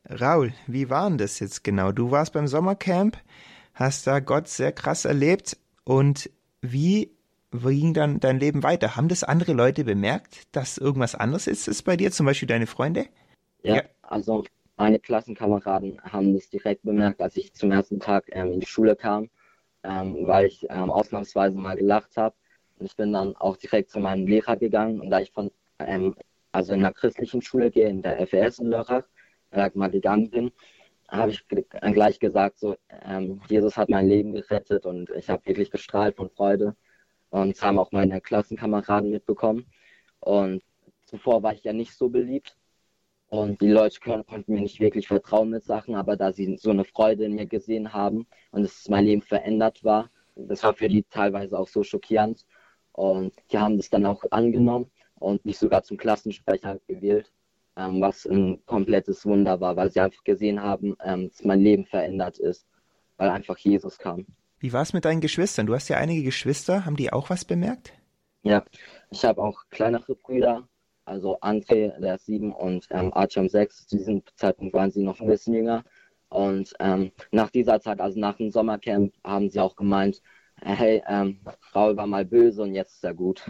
Raul, 0.09 0.53
wie 0.67 0.89
war 0.89 1.09
denn 1.09 1.17
das 1.17 1.39
jetzt 1.39 1.63
genau? 1.63 1.91
Du 1.91 2.11
warst 2.11 2.33
beim 2.33 2.47
Sommercamp, 2.47 3.17
hast 3.73 4.05
da 4.05 4.19
Gott 4.19 4.47
sehr 4.47 4.71
krass 4.71 5.05
erlebt 5.05 5.57
und 5.83 6.29
wie 6.61 7.11
ging 7.51 7.93
dann 7.93 8.19
dein 8.19 8.39
Leben 8.39 8.63
weiter? 8.63 8.95
Haben 8.95 9.07
das 9.07 9.23
andere 9.23 9.53
Leute 9.53 9.83
bemerkt, 9.83 10.43
dass 10.51 10.77
irgendwas 10.77 11.15
anderes 11.15 11.47
ist, 11.47 11.67
ist 11.67 11.83
bei 11.83 11.97
dir, 11.97 12.11
zum 12.11 12.25
Beispiel 12.25 12.47
deine 12.47 12.67
Freunde? 12.67 13.05
Ja, 13.63 13.77
ja. 13.77 13.83
also 14.01 14.43
meine 14.77 14.99
Klassenkameraden 14.99 16.01
haben 16.03 16.33
das 16.33 16.49
direkt 16.49 16.83
bemerkt, 16.83 17.21
als 17.21 17.37
ich 17.37 17.53
zum 17.53 17.71
ersten 17.71 17.99
Tag 17.99 18.25
ähm, 18.31 18.53
in 18.53 18.59
die 18.59 18.67
Schule 18.67 18.95
kam, 18.95 19.29
ähm, 19.83 20.27
weil 20.27 20.47
ich 20.47 20.67
ähm, 20.69 20.91
ausnahmsweise 20.91 21.57
mal 21.57 21.75
gelacht 21.75 22.17
habe. 22.17 22.35
Und 22.77 22.87
ich 22.87 22.95
bin 22.95 23.13
dann 23.13 23.35
auch 23.37 23.57
direkt 23.57 23.89
zu 23.89 23.99
meinem 23.99 24.27
Lehrer 24.27 24.57
gegangen 24.57 24.99
und 24.99 25.09
da 25.09 25.19
ich 25.19 25.31
von, 25.31 25.49
ähm, 25.79 26.15
also 26.51 26.73
in 26.73 26.79
einer 26.79 26.93
christlichen 26.93 27.41
Schule 27.41 27.71
gehe, 27.71 27.87
in 27.87 28.01
der 28.01 28.27
FES 28.27 28.59
in 28.59 28.67
Lörrach, 28.67 29.03
da 29.55 29.69
mal 29.73 29.89
gegangen 29.89 30.29
bin, 30.29 30.51
habe 31.07 31.31
ich 31.31 31.45
gleich 31.47 32.19
gesagt, 32.19 32.59
so, 32.59 32.75
ähm, 32.89 33.41
Jesus 33.49 33.77
hat 33.77 33.89
mein 33.89 34.07
Leben 34.07 34.33
gerettet 34.33 34.85
und 34.85 35.09
ich 35.11 35.29
habe 35.29 35.45
wirklich 35.45 35.71
gestrahlt 35.71 36.15
von 36.15 36.29
Freude. 36.29 36.75
Und 37.29 37.55
das 37.55 37.63
haben 37.63 37.79
auch 37.79 37.91
meine 37.91 38.21
Klassenkameraden 38.21 39.11
mitbekommen. 39.11 39.65
Und 40.19 40.63
zuvor 41.05 41.43
war 41.43 41.53
ich 41.53 41.63
ja 41.63 41.73
nicht 41.73 41.93
so 41.93 42.09
beliebt. 42.09 42.57
Und 43.27 43.61
die 43.61 43.69
Leute 43.69 43.99
konnten 43.99 44.53
mir 44.53 44.61
nicht 44.61 44.79
wirklich 44.79 45.07
vertrauen 45.07 45.49
mit 45.49 45.63
Sachen, 45.63 45.95
aber 45.95 46.15
da 46.15 46.31
sie 46.31 46.57
so 46.57 46.69
eine 46.69 46.85
Freude 46.85 47.25
in 47.25 47.35
mir 47.35 47.47
gesehen 47.47 47.91
haben 47.93 48.27
und 48.51 48.63
es 48.63 48.87
mein 48.87 49.05
Leben 49.05 49.21
verändert 49.21 49.83
war, 49.83 50.09
das 50.35 50.63
war 50.63 50.73
für 50.73 50.87
die 50.87 51.03
teilweise 51.03 51.57
auch 51.57 51.67
so 51.67 51.83
schockierend. 51.83 52.45
Und 52.93 53.33
die 53.51 53.57
haben 53.57 53.77
das 53.77 53.89
dann 53.89 54.05
auch 54.05 54.23
angenommen 54.31 54.89
und 55.15 55.43
mich 55.45 55.57
sogar 55.57 55.83
zum 55.83 55.97
Klassensprecher 55.97 56.79
gewählt, 56.87 57.31
ähm, 57.77 58.01
was 58.01 58.25
ein 58.25 58.63
komplettes 58.65 59.25
Wunder 59.25 59.59
war, 59.59 59.75
weil 59.75 59.91
sie 59.91 59.99
einfach 59.99 60.23
gesehen 60.23 60.61
haben, 60.61 60.95
ähm, 61.03 61.29
dass 61.29 61.43
mein 61.43 61.61
Leben 61.61 61.85
verändert 61.85 62.39
ist, 62.39 62.65
weil 63.17 63.29
einfach 63.29 63.57
Jesus 63.57 63.97
kam. 63.97 64.25
Wie 64.59 64.73
war 64.73 64.81
es 64.81 64.93
mit 64.93 65.05
deinen 65.05 65.21
Geschwistern? 65.21 65.67
Du 65.67 65.75
hast 65.75 65.89
ja 65.89 65.97
einige 65.97 66.23
Geschwister. 66.23 66.85
Haben 66.85 66.95
die 66.95 67.11
auch 67.11 67.29
was 67.29 67.45
bemerkt? 67.45 67.93
Ja, 68.43 68.63
ich 69.11 69.25
habe 69.25 69.41
auch 69.41 69.63
kleinere 69.69 70.15
Brüder. 70.15 70.67
Also 71.03 71.39
André, 71.39 71.99
der 71.99 72.15
ist 72.15 72.25
sieben, 72.25 72.51
und 72.51 72.87
ähm, 72.89 73.13
Archam 73.13 73.47
sechs. 73.47 73.85
Zu 73.87 73.97
diesem 73.97 74.23
Zeitpunkt 74.35 74.73
waren 74.73 74.91
sie 74.91 75.03
noch 75.03 75.19
ein 75.19 75.27
bisschen 75.27 75.53
jünger. 75.53 75.83
Und 76.29 76.73
ähm, 76.79 77.11
nach 77.31 77.51
dieser 77.51 77.79
Zeit, 77.79 78.01
also 78.01 78.19
nach 78.19 78.37
dem 78.37 78.49
Sommercamp, 78.49 79.13
haben 79.23 79.49
sie 79.49 79.59
auch 79.59 79.75
gemeint, 79.75 80.21
hey, 80.61 81.03
ähm, 81.07 81.39
Raul 81.73 81.95
war 81.97 82.07
mal 82.07 82.25
böse 82.25 82.63
und 82.63 82.73
jetzt 82.73 82.95
ist 82.95 83.03
er 83.03 83.13
gut. 83.13 83.43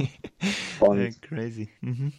und, 0.80 1.20
Crazy. 1.22 1.68
Mhm. 1.80 2.12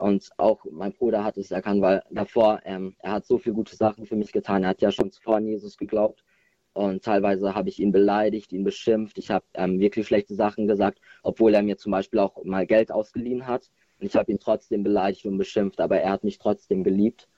Und 0.00 0.30
auch 0.38 0.64
mein 0.70 0.94
Bruder 0.94 1.24
hat 1.24 1.36
es 1.36 1.50
erkannt, 1.50 1.82
weil 1.82 2.02
davor, 2.10 2.60
ähm, 2.64 2.96
er 3.00 3.12
hat 3.12 3.26
so 3.26 3.36
viele 3.36 3.54
gute 3.54 3.76
Sachen 3.76 4.06
für 4.06 4.16
mich 4.16 4.32
getan. 4.32 4.62
Er 4.62 4.70
hat 4.70 4.80
ja 4.80 4.90
schon 4.90 5.12
zuvor 5.12 5.36
an 5.36 5.46
Jesus 5.46 5.76
geglaubt. 5.76 6.24
Und 6.72 7.04
teilweise 7.04 7.54
habe 7.54 7.68
ich 7.68 7.78
ihn 7.80 7.92
beleidigt, 7.92 8.50
ihn 8.52 8.64
beschimpft. 8.64 9.18
Ich 9.18 9.30
habe 9.30 9.44
ähm, 9.52 9.78
wirklich 9.78 10.06
schlechte 10.06 10.34
Sachen 10.34 10.66
gesagt, 10.66 11.00
obwohl 11.22 11.52
er 11.52 11.62
mir 11.62 11.76
zum 11.76 11.92
Beispiel 11.92 12.18
auch 12.20 12.42
mal 12.44 12.66
Geld 12.66 12.90
ausgeliehen 12.90 13.46
hat. 13.46 13.70
Und 14.00 14.06
ich 14.06 14.16
habe 14.16 14.32
ihn 14.32 14.38
trotzdem 14.38 14.82
beleidigt 14.82 15.26
und 15.26 15.36
beschimpft, 15.36 15.80
aber 15.80 16.00
er 16.00 16.12
hat 16.12 16.24
mich 16.24 16.38
trotzdem 16.38 16.82
geliebt 16.82 17.28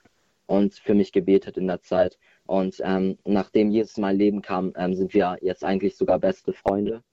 und 0.45 0.73
für 0.73 0.93
mich 0.93 1.11
gebetet 1.11 1.57
in 1.57 1.67
der 1.67 1.81
Zeit. 1.81 2.17
Und 2.45 2.81
ähm, 2.81 3.17
nachdem 3.25 3.71
Jesus 3.71 3.97
in 3.97 4.03
mein 4.03 4.17
Leben 4.17 4.41
kam, 4.41 4.71
ähm, 4.77 4.93
sind 4.93 5.13
wir 5.13 5.37
jetzt 5.41 5.65
eigentlich 5.65 5.97
sogar 5.97 6.17
beste 6.17 6.53
Freunde. 6.53 7.03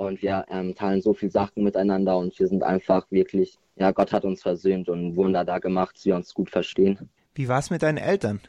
Und 0.00 0.22
wir 0.22 0.46
ähm, 0.48 0.74
teilen 0.74 1.02
so 1.02 1.12
viele 1.12 1.30
Sachen 1.30 1.62
miteinander 1.62 2.16
und 2.16 2.38
wir 2.38 2.48
sind 2.48 2.62
einfach 2.62 3.10
wirklich, 3.10 3.58
ja, 3.76 3.90
Gott 3.90 4.14
hat 4.14 4.24
uns 4.24 4.40
versöhnt 4.40 4.88
und 4.88 5.08
ein 5.08 5.16
Wunder 5.16 5.44
da 5.44 5.58
gemacht, 5.58 5.94
dass 5.94 6.06
wir 6.06 6.16
uns 6.16 6.32
gut 6.32 6.48
verstehen. 6.48 7.10
Wie 7.34 7.48
war 7.48 7.58
es 7.58 7.68
mit 7.68 7.82
deinen 7.82 7.98
Eltern? 7.98 8.40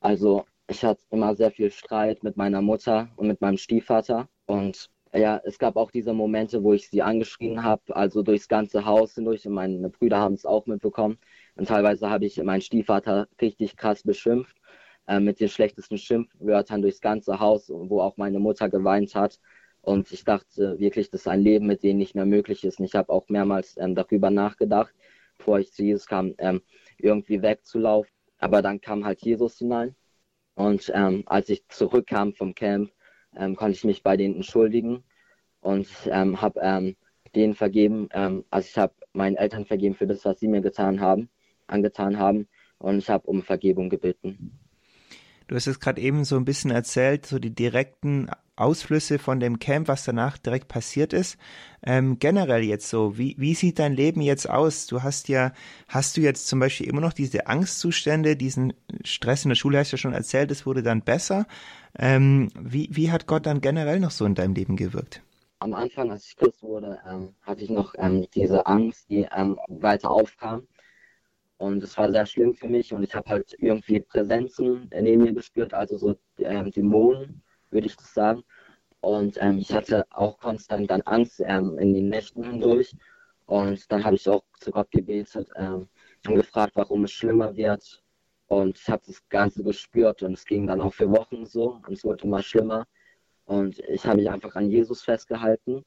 Also 0.00 0.44
ich 0.68 0.84
hatte 0.84 1.02
immer 1.10 1.34
sehr 1.34 1.50
viel 1.50 1.72
Streit 1.72 2.22
mit 2.22 2.36
meiner 2.36 2.62
Mutter 2.62 3.08
und 3.16 3.26
mit 3.26 3.40
meinem 3.40 3.56
Stiefvater. 3.56 4.28
Und 4.46 4.88
ja, 5.12 5.40
es 5.42 5.58
gab 5.58 5.74
auch 5.74 5.90
diese 5.90 6.12
Momente, 6.12 6.62
wo 6.62 6.74
ich 6.74 6.88
sie 6.88 7.02
angeschrien 7.02 7.64
habe, 7.64 7.82
also 7.88 8.22
durchs 8.22 8.46
ganze 8.46 8.84
Haus 8.84 9.16
hindurch. 9.16 9.44
Und 9.48 9.54
meine 9.54 9.88
Brüder 9.88 10.20
haben 10.20 10.34
es 10.34 10.46
auch 10.46 10.66
mitbekommen. 10.66 11.18
Und 11.56 11.66
teilweise 11.66 12.08
habe 12.08 12.24
ich 12.24 12.40
meinen 12.40 12.62
Stiefvater 12.62 13.26
richtig 13.40 13.76
krass 13.76 14.04
beschimpft, 14.04 14.56
äh, 15.08 15.18
mit 15.18 15.40
den 15.40 15.48
schlechtesten 15.48 15.98
Schimpfwörtern 15.98 16.82
durchs 16.82 17.00
ganze 17.00 17.40
Haus, 17.40 17.68
wo 17.68 18.00
auch 18.00 18.16
meine 18.16 18.38
Mutter 18.38 18.68
geweint 18.68 19.16
hat. 19.16 19.40
Und 19.82 20.12
ich 20.12 20.24
dachte 20.24 20.78
wirklich, 20.78 21.10
das 21.10 21.22
ist 21.22 21.28
ein 21.28 21.40
Leben, 21.40 21.66
mit 21.66 21.82
dem 21.82 21.98
nicht 21.98 22.14
mehr 22.14 22.26
möglich 22.26 22.64
ist. 22.64 22.78
Und 22.78 22.84
ich 22.84 22.94
habe 22.94 23.10
auch 23.10 23.28
mehrmals 23.28 23.76
ähm, 23.78 23.94
darüber 23.94 24.30
nachgedacht, 24.30 24.94
bevor 25.38 25.58
ich 25.58 25.72
zu 25.72 25.82
Jesus 25.82 26.06
kam, 26.06 26.34
ähm, 26.38 26.60
irgendwie 26.98 27.42
wegzulaufen. 27.42 28.12
Aber 28.38 28.62
dann 28.62 28.80
kam 28.80 29.04
halt 29.04 29.22
Jesus 29.22 29.58
hinein 29.58 29.94
und 30.54 30.90
ähm, 30.94 31.22
als 31.26 31.48
ich 31.48 31.66
zurückkam 31.68 32.34
vom 32.34 32.54
Camp, 32.54 32.90
ähm, 33.36 33.56
konnte 33.56 33.76
ich 33.76 33.84
mich 33.84 34.02
bei 34.02 34.16
denen 34.16 34.36
entschuldigen 34.36 35.04
und 35.60 35.88
ähm, 36.06 36.40
habe 36.40 36.60
ähm, 36.62 36.96
denen 37.34 37.54
vergeben. 37.54 38.08
Also 38.50 38.68
ich 38.68 38.76
habe 38.76 38.92
meinen 39.12 39.36
Eltern 39.36 39.64
vergeben 39.64 39.94
für 39.94 40.06
das, 40.06 40.24
was 40.24 40.40
sie 40.40 40.48
mir 40.48 40.60
getan 40.60 41.00
haben, 41.00 41.30
angetan 41.68 42.18
haben. 42.18 42.48
Und 42.78 42.98
ich 42.98 43.08
habe 43.08 43.26
um 43.28 43.42
Vergebung 43.42 43.88
gebeten. 43.88 44.58
Du 45.46 45.54
hast 45.54 45.68
es 45.68 45.78
gerade 45.78 46.00
eben 46.00 46.24
so 46.24 46.36
ein 46.36 46.44
bisschen 46.44 46.72
erzählt, 46.72 47.26
so 47.26 47.38
die 47.38 47.54
direkten 47.54 48.30
Ausflüsse 48.60 49.18
von 49.18 49.40
dem 49.40 49.58
Camp, 49.58 49.88
was 49.88 50.04
danach 50.04 50.38
direkt 50.38 50.68
passiert 50.68 51.12
ist. 51.12 51.38
Ähm, 51.82 52.18
generell 52.18 52.62
jetzt 52.62 52.88
so, 52.88 53.16
wie, 53.16 53.34
wie 53.38 53.54
sieht 53.54 53.78
dein 53.78 53.94
Leben 53.94 54.20
jetzt 54.20 54.48
aus? 54.48 54.86
Du 54.86 55.02
hast 55.02 55.28
ja, 55.28 55.52
hast 55.88 56.16
du 56.16 56.20
jetzt 56.20 56.46
zum 56.46 56.60
Beispiel 56.60 56.88
immer 56.88 57.00
noch 57.00 57.12
diese 57.12 57.46
Angstzustände, 57.46 58.36
diesen 58.36 58.74
Stress 59.04 59.44
in 59.44 59.48
der 59.48 59.56
Schule, 59.56 59.78
hast 59.78 59.92
du 59.92 59.96
ja 59.96 59.98
schon 59.98 60.12
erzählt, 60.12 60.50
es 60.50 60.66
wurde 60.66 60.82
dann 60.82 61.02
besser. 61.02 61.46
Ähm, 61.98 62.50
wie, 62.58 62.88
wie 62.92 63.10
hat 63.10 63.26
Gott 63.26 63.46
dann 63.46 63.60
generell 63.60 64.00
noch 64.00 64.10
so 64.10 64.24
in 64.24 64.34
deinem 64.34 64.54
Leben 64.54 64.76
gewirkt? 64.76 65.22
Am 65.58 65.74
Anfang, 65.74 66.10
als 66.10 66.26
ich 66.26 66.36
Christ 66.36 66.62
wurde, 66.62 66.98
ähm, 67.08 67.34
hatte 67.42 67.64
ich 67.64 67.70
noch 67.70 67.94
ähm, 67.98 68.26
diese 68.34 68.66
Angst, 68.66 69.10
die 69.10 69.26
ähm, 69.34 69.58
weiter 69.68 70.10
aufkam. 70.10 70.66
Und 71.58 71.82
es 71.82 71.98
war 71.98 72.10
sehr 72.10 72.24
schlimm 72.24 72.54
für 72.54 72.68
mich 72.68 72.94
und 72.94 73.02
ich 73.02 73.14
habe 73.14 73.28
halt 73.28 73.54
irgendwie 73.58 74.00
Präsenzen 74.00 74.90
neben 74.98 75.24
mir 75.24 75.34
gespürt, 75.34 75.74
also 75.74 75.98
so 75.98 76.16
ähm, 76.38 76.70
Dämonen 76.70 77.42
würde 77.70 77.86
ich 77.86 77.96
das 77.96 78.14
sagen. 78.14 78.42
Und 79.00 79.38
ähm, 79.40 79.58
ich 79.58 79.72
hatte 79.72 80.06
auch 80.10 80.38
konstant 80.38 80.90
dann 80.90 81.02
Angst 81.02 81.40
ähm, 81.44 81.78
in 81.78 81.94
den 81.94 82.08
Nächten 82.08 82.44
hindurch. 82.44 82.94
Und 83.46 83.90
dann 83.90 84.04
habe 84.04 84.16
ich 84.16 84.28
auch 84.28 84.44
zu 84.60 84.70
Gott 84.70 84.90
gebetet 84.90 85.48
ähm, 85.56 85.88
und 86.26 86.34
gefragt, 86.34 86.72
warum 86.76 87.04
es 87.04 87.12
schlimmer 87.12 87.56
wird. 87.56 88.02
Und 88.46 88.78
ich 88.78 88.88
habe 88.88 89.02
das 89.06 89.26
Ganze 89.28 89.62
gespürt 89.62 90.22
und 90.22 90.34
es 90.34 90.44
ging 90.44 90.66
dann 90.66 90.80
auch 90.80 90.92
für 90.92 91.10
Wochen 91.10 91.46
so 91.46 91.80
und 91.86 91.92
es 91.92 92.04
wurde 92.04 92.24
immer 92.24 92.42
schlimmer. 92.42 92.86
Und 93.44 93.78
ich 93.80 94.04
habe 94.06 94.18
mich 94.18 94.30
einfach 94.30 94.54
an 94.54 94.70
Jesus 94.70 95.02
festgehalten. 95.02 95.84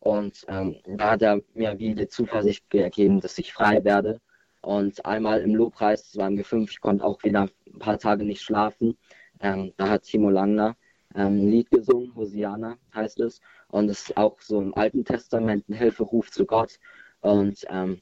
Und 0.00 0.44
ähm, 0.48 0.76
da 0.84 1.12
hat 1.12 1.22
er 1.22 1.40
mir 1.54 1.78
wie 1.78 1.94
die 1.94 2.08
Zuversicht 2.08 2.68
gegeben, 2.70 3.20
dass 3.20 3.38
ich 3.38 3.52
frei 3.52 3.82
werde. 3.84 4.20
Und 4.60 5.04
einmal 5.06 5.40
im 5.40 5.54
Lobpreis, 5.54 6.04
das 6.04 6.16
waren 6.16 6.36
wir 6.36 6.44
fünf, 6.44 6.70
ich 6.70 6.80
konnte 6.80 7.04
auch 7.04 7.22
wieder 7.24 7.48
ein 7.66 7.78
paar 7.78 7.98
Tage 7.98 8.24
nicht 8.24 8.42
schlafen. 8.42 8.98
Ähm, 9.40 9.72
da 9.76 9.88
hat 9.88 10.02
Timo 10.02 10.30
Langner 10.30 10.76
ähm, 11.14 11.48
Lied 11.48 11.70
gesungen, 11.70 12.14
Hosiana 12.14 12.78
heißt 12.94 13.20
es. 13.20 13.40
Und 13.68 13.88
es 13.88 14.02
ist 14.02 14.16
auch 14.16 14.40
so 14.40 14.60
im 14.60 14.74
Alten 14.74 15.04
Testament 15.04 15.68
ein 15.68 15.74
Hilferuf 15.74 16.30
zu 16.30 16.46
Gott. 16.46 16.78
Und 17.20 17.64
ähm, 17.68 18.00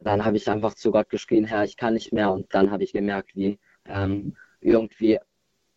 dann 0.00 0.24
habe 0.24 0.36
ich 0.36 0.48
einfach 0.48 0.74
zu 0.74 0.90
Gott 0.90 1.08
geschrien, 1.08 1.44
Herr, 1.44 1.64
ich 1.64 1.76
kann 1.76 1.94
nicht 1.94 2.12
mehr. 2.12 2.32
Und 2.32 2.52
dann 2.54 2.70
habe 2.70 2.84
ich 2.84 2.92
gemerkt, 2.92 3.34
wie 3.34 3.58
ähm, 3.86 4.36
irgendwie 4.60 5.18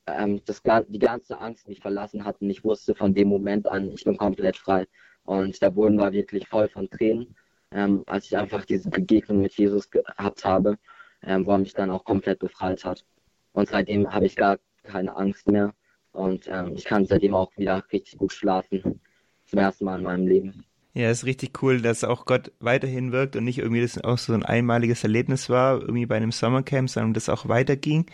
ähm, 0.08 0.42
das, 0.46 0.62
die 0.88 1.00
ganze 1.00 1.40
Angst 1.40 1.68
mich 1.68 1.80
verlassen 1.80 2.26
hat. 2.26 2.42
Und 2.42 2.50
ich 2.50 2.64
wusste 2.64 2.96
von 2.96 3.14
dem 3.14 3.28
Moment 3.30 3.68
an, 3.68 3.92
ich 3.92 4.04
bin 4.04 4.18
komplett 4.18 4.58
frei. 4.58 4.88
Und 5.24 5.62
der 5.62 5.70
Boden 5.72 6.00
war 6.00 6.12
wirklich 6.12 6.48
voll 6.48 6.70
von 6.70 6.90
Tränen, 6.90 7.36
ähm, 7.72 8.04
als 8.08 8.26
ich 8.26 8.38
einfach 8.38 8.66
diese 8.66 8.90
Begegnung 8.90 9.42
mit 9.42 9.54
Jesus 9.54 9.90
gehabt 9.90 10.44
habe, 10.44 10.78
ähm, 11.22 11.46
wo 11.46 11.52
er 11.52 11.60
mich 11.60 11.74
dann 11.74 11.92
auch 11.92 12.04
komplett 12.04 12.40
befreit 12.40 12.84
hat. 12.86 13.06
Und 13.52 13.70
seitdem 13.70 14.12
habe 14.12 14.26
ich 14.26 14.36
gar 14.36 14.58
keine 14.84 15.16
Angst 15.16 15.48
mehr. 15.48 15.74
Und 16.12 16.48
ähm, 16.48 16.74
ich 16.76 16.86
kann 16.86 17.06
seitdem 17.06 17.36
auch 17.36 17.52
wieder 17.58 17.84
richtig 17.92 18.18
gut 18.18 18.34
schlafen. 18.34 19.00
Zum 19.46 19.60
ersten 19.60 19.86
Mal 19.86 19.98
in 19.98 20.04
meinem 20.04 20.28
Leben. 20.28 20.66
Ja, 20.94 21.10
ist 21.10 21.26
richtig 21.26 21.62
cool, 21.64 21.82
dass 21.82 22.04
auch 22.04 22.26
Gott 22.26 22.52
weiterhin 22.60 23.12
wirkt 23.12 23.36
und 23.36 23.44
nicht 23.44 23.60
irgendwie 23.60 23.82
das 23.82 24.04
auch 24.04 24.18
so 24.18 24.34
ein 24.34 24.44
einmaliges 24.44 25.04
Erlebnis 25.04 25.50
war, 25.50 25.80
irgendwie 25.80 26.06
bei 26.06 26.18
einem 26.18 26.32
Sommercamp, 26.32 26.90
sondern 26.90 27.14
das 27.14 27.30
auch 27.30 27.48
weiterging. 27.48 28.08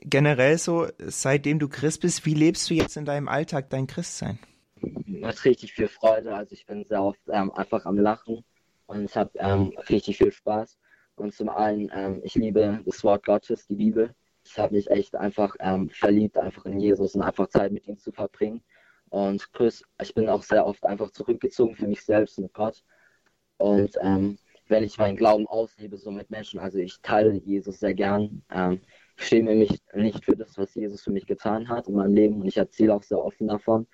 Generell 0.00 0.58
so, 0.58 0.88
seitdem 0.98 1.58
du 1.58 1.68
Christ 1.68 2.00
bist, 2.00 2.26
wie 2.26 2.34
lebst 2.34 2.68
du 2.68 2.74
jetzt 2.74 2.96
in 2.96 3.04
deinem 3.04 3.28
Alltag 3.28 3.70
dein 3.70 3.86
Christsein? 3.86 4.38
Mit 4.80 5.44
richtig 5.44 5.74
viel 5.74 5.88
Freude. 5.88 6.34
Also 6.34 6.52
ich 6.52 6.66
bin 6.66 6.84
sehr 6.88 7.02
oft 7.02 7.20
ähm, 7.28 7.52
einfach 7.52 7.84
am 7.84 7.98
Lachen 7.98 8.44
und 8.86 9.04
ich 9.04 9.16
habe 9.16 9.30
ähm, 9.36 9.72
richtig 9.88 10.18
viel 10.18 10.32
Spaß. 10.32 10.78
Und 11.16 11.34
zum 11.34 11.48
einen, 11.48 11.90
ähm, 11.94 12.20
ich 12.22 12.34
liebe 12.34 12.80
das 12.86 13.04
Wort 13.04 13.24
Gottes, 13.24 13.66
die 13.66 13.74
Bibel. 13.74 14.14
Ich 14.50 14.58
habe 14.58 14.74
mich 14.74 14.90
echt 14.90 15.14
einfach 15.16 15.56
ähm, 15.60 15.90
verliebt, 15.90 16.36
einfach 16.38 16.64
in 16.64 16.80
Jesus 16.80 17.14
und 17.14 17.22
einfach 17.22 17.48
Zeit 17.48 17.72
mit 17.72 17.86
ihm 17.86 17.98
zu 17.98 18.12
verbringen. 18.12 18.62
Und 19.10 19.50
plus, 19.52 19.82
ich 20.02 20.14
bin 20.14 20.28
auch 20.28 20.42
sehr 20.42 20.66
oft 20.66 20.84
einfach 20.84 21.10
zurückgezogen 21.10 21.76
für 21.76 21.86
mich 21.86 22.02
selbst 22.02 22.38
mit 22.38 22.52
Gott. 22.52 22.82
Und 23.58 23.96
ähm, 24.00 24.38
wenn 24.68 24.84
ich 24.84 24.98
meinen 24.98 25.16
Glauben 25.16 25.46
auslebe, 25.46 25.96
so 25.96 26.10
mit 26.10 26.30
Menschen, 26.30 26.60
also 26.60 26.78
ich 26.78 27.00
teile 27.00 27.32
Jesus 27.34 27.80
sehr 27.80 27.94
gern. 27.94 28.42
Ähm, 28.50 28.80
schäme 29.16 29.54
mich 29.54 29.80
nicht 29.94 30.24
für 30.24 30.36
das, 30.36 30.56
was 30.58 30.74
Jesus 30.74 31.02
für 31.02 31.10
mich 31.10 31.26
getan 31.26 31.68
hat 31.68 31.88
in 31.88 31.94
meinem 31.94 32.14
Leben 32.14 32.40
und 32.40 32.46
ich 32.46 32.56
erzähle 32.56 32.94
auch 32.94 33.02
sehr 33.02 33.18
offen 33.18 33.48
davon. 33.48 33.86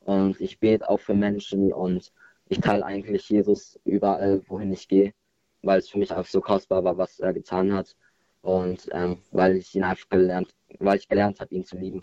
Und 0.00 0.40
ich 0.40 0.60
bete 0.60 0.88
auch 0.88 1.00
für 1.00 1.14
Menschen 1.14 1.72
und 1.72 2.12
ich 2.48 2.60
teile 2.60 2.84
eigentlich 2.84 3.28
Jesus 3.28 3.80
überall, 3.84 4.42
wohin 4.46 4.72
ich 4.72 4.86
gehe, 4.86 5.14
weil 5.62 5.78
es 5.78 5.88
für 5.88 5.98
mich 5.98 6.12
einfach 6.12 6.30
so 6.30 6.40
kostbar 6.40 6.84
war, 6.84 6.96
was 6.98 7.18
er 7.18 7.32
getan 7.32 7.72
hat. 7.72 7.96
Und 8.46 8.88
ähm, 8.92 9.18
weil 9.32 9.56
ich 9.56 9.74
ihn 9.74 9.82
einfach 9.82 10.08
gelernt, 10.08 10.54
weil 10.78 10.98
ich 10.98 11.08
gelernt 11.08 11.40
habe, 11.40 11.52
ihn 11.52 11.64
zu 11.64 11.76
lieben. 11.76 12.00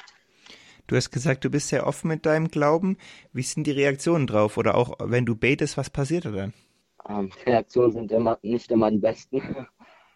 Du 0.88 0.98
hast 0.98 1.10
gesagt, 1.10 1.46
du 1.46 1.50
bist 1.50 1.70
sehr 1.70 1.88
offen 1.88 2.10
mit 2.10 2.26
deinem 2.26 2.50
Glauben. 2.50 2.98
Wie 3.32 3.44
sind 3.44 3.66
die 3.66 3.72
Reaktionen 3.72 4.28
drauf? 4.28 4.58
Oder 4.58 4.76
auch 4.76 4.98
wenn 5.00 5.26
du 5.26 5.38
betest, 5.38 5.78
was 5.78 5.90
passiert 5.90 6.26
da 6.26 6.32
dann? 6.32 6.54
Ähm, 7.08 7.32
die 7.40 7.50
Reaktionen 7.50 7.94
sind 7.94 8.12
immer 8.12 8.38
nicht 8.42 8.70
immer 8.72 8.92
die 8.92 9.00
besten. 9.00 9.42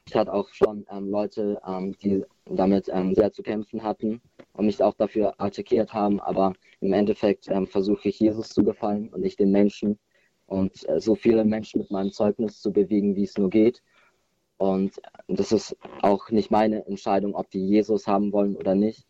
Ich 0.09 0.15
hatte 0.15 0.31
auch 0.31 0.47
schon 0.53 0.85
ähm, 0.89 1.09
Leute, 1.09 1.59
ähm, 1.67 1.93
die 2.01 2.23
damit 2.45 2.87
ähm, 2.93 3.13
sehr 3.13 3.33
zu 3.33 3.43
kämpfen 3.43 3.83
hatten 3.83 4.21
und 4.53 4.65
mich 4.65 4.81
auch 4.81 4.93
dafür 4.93 5.33
attackiert 5.37 5.93
haben. 5.93 6.21
Aber 6.21 6.53
im 6.79 6.93
Endeffekt 6.93 7.49
ähm, 7.49 7.67
versuche 7.67 8.07
ich 8.07 8.17
Jesus 8.17 8.47
zu 8.47 8.63
gefallen 8.63 9.09
und 9.09 9.19
nicht 9.19 9.37
den 9.37 9.51
Menschen 9.51 9.99
und 10.45 10.87
äh, 10.87 11.01
so 11.01 11.15
viele 11.15 11.43
Menschen 11.43 11.81
mit 11.81 11.91
meinem 11.91 12.13
Zeugnis 12.13 12.61
zu 12.61 12.71
bewegen, 12.71 13.17
wie 13.17 13.23
es 13.23 13.37
nur 13.37 13.49
geht. 13.49 13.83
Und 14.57 14.99
das 15.27 15.51
ist 15.51 15.77
auch 16.01 16.29
nicht 16.29 16.51
meine 16.51 16.85
Entscheidung, 16.85 17.35
ob 17.35 17.49
die 17.51 17.65
Jesus 17.65 18.07
haben 18.07 18.31
wollen 18.31 18.55
oder 18.55 18.75
nicht. 18.75 19.05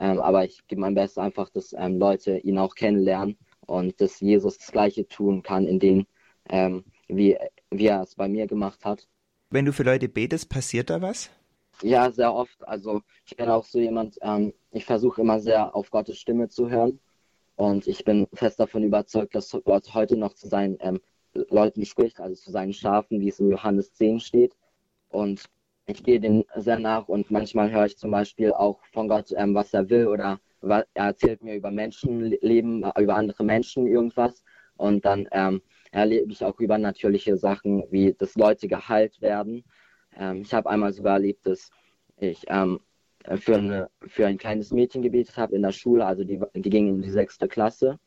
Ähm, 0.00 0.20
aber 0.20 0.44
ich 0.44 0.66
gebe 0.66 0.80
mein 0.80 0.94
Bestes 0.94 1.18
einfach, 1.18 1.48
dass 1.50 1.72
ähm, 1.72 1.98
Leute 1.98 2.38
ihn 2.38 2.58
auch 2.58 2.74
kennenlernen 2.74 3.36
und 3.66 4.00
dass 4.00 4.20
Jesus 4.20 4.58
das 4.58 4.72
Gleiche 4.72 5.06
tun 5.08 5.42
kann, 5.42 5.66
in 5.66 5.78
denen, 5.78 6.06
ähm, 6.48 6.84
wie, 7.08 7.36
wie 7.70 7.86
er 7.86 8.02
es 8.02 8.14
bei 8.14 8.28
mir 8.28 8.46
gemacht 8.46 8.84
hat. 8.84 9.08
Wenn 9.50 9.64
du 9.64 9.72
für 9.72 9.82
Leute 9.82 10.08
betest, 10.08 10.48
passiert 10.48 10.90
da 10.90 11.00
was? 11.00 11.30
Ja, 11.82 12.10
sehr 12.10 12.34
oft. 12.34 12.66
Also 12.66 13.02
ich 13.24 13.36
bin 13.36 13.48
auch 13.48 13.64
so 13.64 13.78
jemand, 13.78 14.18
ähm, 14.20 14.52
ich 14.72 14.84
versuche 14.84 15.20
immer 15.20 15.40
sehr 15.40 15.74
auf 15.74 15.90
Gottes 15.90 16.18
Stimme 16.18 16.48
zu 16.48 16.70
hören. 16.70 17.00
Und 17.56 17.88
ich 17.88 18.04
bin 18.04 18.28
fest 18.34 18.60
davon 18.60 18.84
überzeugt, 18.84 19.34
dass 19.34 19.50
Gott 19.64 19.92
heute 19.94 20.16
noch 20.16 20.34
zu 20.34 20.48
seinen 20.48 20.76
ähm, 20.80 21.00
Leuten 21.34 21.84
spricht, 21.84 22.20
also 22.20 22.34
zu 22.34 22.50
seinen 22.50 22.72
Schafen, 22.72 23.20
wie 23.20 23.28
es 23.28 23.40
in 23.40 23.50
Johannes 23.50 23.92
10 23.94 24.20
steht. 24.20 24.54
Und 25.08 25.44
ich 25.86 26.02
gehe 26.02 26.20
dem 26.20 26.44
sehr 26.54 26.78
nach 26.78 27.08
und 27.08 27.30
manchmal 27.30 27.70
höre 27.70 27.86
ich 27.86 27.96
zum 27.96 28.10
Beispiel 28.10 28.52
auch 28.52 28.80
von 28.92 29.08
Gott, 29.08 29.32
ähm, 29.36 29.54
was 29.54 29.72
er 29.72 29.88
will 29.88 30.06
oder 30.08 30.40
er 30.60 30.86
erzählt 30.94 31.42
mir 31.42 31.54
über 31.54 31.70
Menschenleben, 31.70 32.84
über 32.98 33.16
andere 33.16 33.44
Menschen 33.44 33.86
irgendwas 33.86 34.44
und 34.76 35.04
dann 35.04 35.28
ähm, 35.32 35.62
erlebe 35.92 36.32
ich 36.32 36.44
auch 36.44 36.58
übernatürliche 36.60 37.36
Sachen, 37.36 37.84
wie 37.90 38.12
dass 38.12 38.34
Leute 38.34 38.68
geheilt 38.68 39.20
werden. 39.20 39.64
Ähm, 40.16 40.42
ich 40.42 40.52
habe 40.52 40.68
einmal 40.68 40.92
sogar 40.92 41.14
erlebt, 41.14 41.46
dass 41.46 41.70
ich 42.16 42.44
ähm, 42.48 42.80
für, 43.36 43.56
eine, 43.56 43.90
für 44.06 44.26
ein 44.26 44.38
kleines 44.38 44.72
Mädchen 44.72 45.02
gebetet 45.02 45.36
habe 45.36 45.56
in 45.56 45.62
der 45.62 45.72
Schule, 45.72 46.04
also 46.04 46.24
die, 46.24 46.40
die 46.54 46.70
ging 46.70 46.88
in 46.88 47.02
die 47.02 47.10
sechste 47.10 47.48
Klasse 47.48 47.98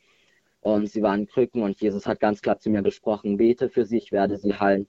und 0.62 0.88
sie 0.88 1.02
war 1.02 1.16
in 1.16 1.28
Krücken 1.28 1.64
und 1.64 1.80
Jesus 1.80 2.06
hat 2.06 2.20
ganz 2.20 2.42
klar 2.42 2.60
zu 2.60 2.70
mir 2.70 2.84
gesprochen, 2.84 3.38
bete 3.38 3.70
für 3.70 3.86
sie, 3.86 3.98
ich 3.98 4.12
werde 4.12 4.38
sie 4.38 4.54
heilen. 4.54 4.88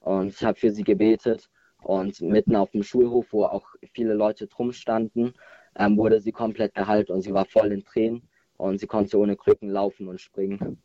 Und 0.00 0.28
ich 0.28 0.42
habe 0.42 0.58
für 0.58 0.70
sie 0.70 0.84
gebetet 0.84 1.48
und 1.82 2.20
mitten 2.20 2.56
auf 2.56 2.70
dem 2.70 2.82
Schulhof, 2.82 3.26
wo 3.30 3.44
auch 3.44 3.74
viele 3.92 4.14
Leute 4.14 4.46
drum 4.46 4.72
standen, 4.72 5.32
ähm, 5.76 5.96
wurde 5.96 6.20
sie 6.20 6.32
komplett 6.32 6.74
geheilt 6.74 7.10
und 7.10 7.22
sie 7.22 7.32
war 7.32 7.44
voll 7.44 7.72
in 7.72 7.84
Tränen 7.84 8.28
und 8.56 8.78
sie 8.78 8.86
konnte 8.86 9.18
ohne 9.18 9.36
Krücken 9.36 9.70
laufen 9.70 10.08
und 10.08 10.20
springen. 10.20 10.82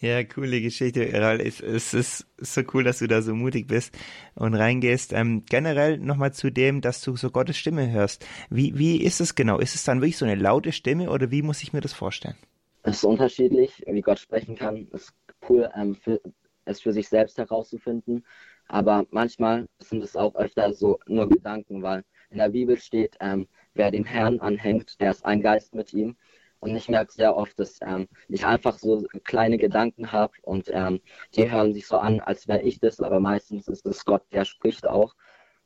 Ja, 0.00 0.24
coole 0.24 0.60
Geschichte. 0.60 1.12
Es, 1.12 1.60
es 1.60 1.94
ist 1.94 2.26
so 2.38 2.62
cool, 2.74 2.82
dass 2.82 2.98
du 2.98 3.06
da 3.06 3.22
so 3.22 3.36
mutig 3.36 3.68
bist 3.68 3.96
und 4.34 4.54
reingehst. 4.54 5.12
Ähm, 5.12 5.44
generell 5.48 5.98
nochmal 5.98 6.32
zu 6.32 6.50
dem, 6.50 6.80
dass 6.80 7.02
du 7.02 7.16
so 7.16 7.30
Gottes 7.30 7.56
Stimme 7.56 7.88
hörst. 7.88 8.26
Wie, 8.50 8.76
wie 8.76 9.00
ist 9.00 9.20
es 9.20 9.36
genau? 9.36 9.58
Ist 9.60 9.76
es 9.76 9.84
dann 9.84 10.00
wirklich 10.00 10.16
so 10.16 10.24
eine 10.24 10.34
laute 10.34 10.72
Stimme 10.72 11.08
oder 11.08 11.30
wie 11.30 11.42
muss 11.42 11.62
ich 11.62 11.72
mir 11.72 11.80
das 11.80 11.92
vorstellen? 11.92 12.34
Es 12.82 12.96
ist 12.96 13.04
unterschiedlich, 13.04 13.84
wie 13.86 14.00
Gott 14.00 14.18
sprechen 14.18 14.56
kann. 14.56 14.88
Es 14.92 15.02
ist 15.02 15.14
cool, 15.48 15.70
ähm, 15.76 15.94
für, 15.94 16.20
es 16.64 16.80
für 16.80 16.92
sich 16.92 17.08
selbst 17.08 17.38
herauszufinden. 17.38 18.24
Aber 18.72 19.04
manchmal 19.10 19.68
sind 19.80 20.02
es 20.02 20.16
auch 20.16 20.34
öfter 20.34 20.72
so 20.72 20.98
nur 21.06 21.28
Gedanken, 21.28 21.82
weil 21.82 22.04
in 22.30 22.38
der 22.38 22.48
Bibel 22.48 22.78
steht, 22.78 23.18
ähm, 23.20 23.46
wer 23.74 23.90
dem 23.90 24.06
Herrn 24.06 24.40
anhängt, 24.40 24.98
der 24.98 25.10
ist 25.10 25.26
ein 25.26 25.42
Geist 25.42 25.74
mit 25.74 25.92
ihm. 25.92 26.16
Und 26.58 26.74
ich 26.74 26.88
merke 26.88 27.12
sehr 27.12 27.36
oft, 27.36 27.58
dass 27.60 27.80
ähm, 27.82 28.08
ich 28.28 28.46
einfach 28.46 28.78
so 28.78 29.06
kleine 29.24 29.58
Gedanken 29.58 30.10
habe 30.10 30.32
und 30.40 30.70
ähm, 30.72 31.02
die 31.36 31.50
hören 31.50 31.74
sich 31.74 31.86
so 31.86 31.98
an, 31.98 32.20
als 32.20 32.48
wäre 32.48 32.62
ich 32.62 32.80
das, 32.80 32.98
aber 33.00 33.20
meistens 33.20 33.68
ist 33.68 33.84
es 33.84 34.06
Gott, 34.06 34.22
der 34.32 34.46
spricht 34.46 34.86
auch. 34.86 35.14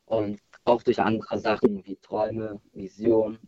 Und 0.05 0.41
auch 0.65 0.83
durch 0.83 0.99
andere 0.99 1.39
Sachen 1.39 1.85
wie 1.85 1.95
Träume, 1.95 2.59
Visionen 2.73 3.39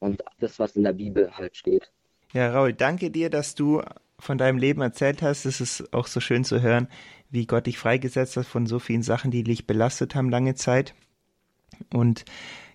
und 0.00 0.24
das, 0.40 0.58
was 0.58 0.74
in 0.74 0.82
der 0.82 0.92
Bibel 0.92 1.30
halt 1.36 1.56
steht. 1.56 1.92
Ja, 2.32 2.50
Raul, 2.50 2.72
danke 2.72 3.12
dir, 3.12 3.30
dass 3.30 3.54
du 3.54 3.80
von 4.18 4.38
deinem 4.38 4.58
Leben 4.58 4.80
erzählt 4.80 5.22
hast. 5.22 5.44
Es 5.44 5.60
ist 5.60 5.92
auch 5.92 6.06
so 6.06 6.20
schön 6.20 6.44
zu 6.44 6.60
hören, 6.60 6.88
wie 7.30 7.46
Gott 7.46 7.66
dich 7.66 7.78
freigesetzt 7.78 8.36
hat 8.36 8.46
von 8.46 8.66
so 8.66 8.78
vielen 8.78 9.02
Sachen, 9.02 9.30
die 9.30 9.42
dich 9.42 9.66
belastet 9.66 10.14
haben 10.14 10.30
lange 10.30 10.54
Zeit. 10.54 10.94
Und 11.92 12.24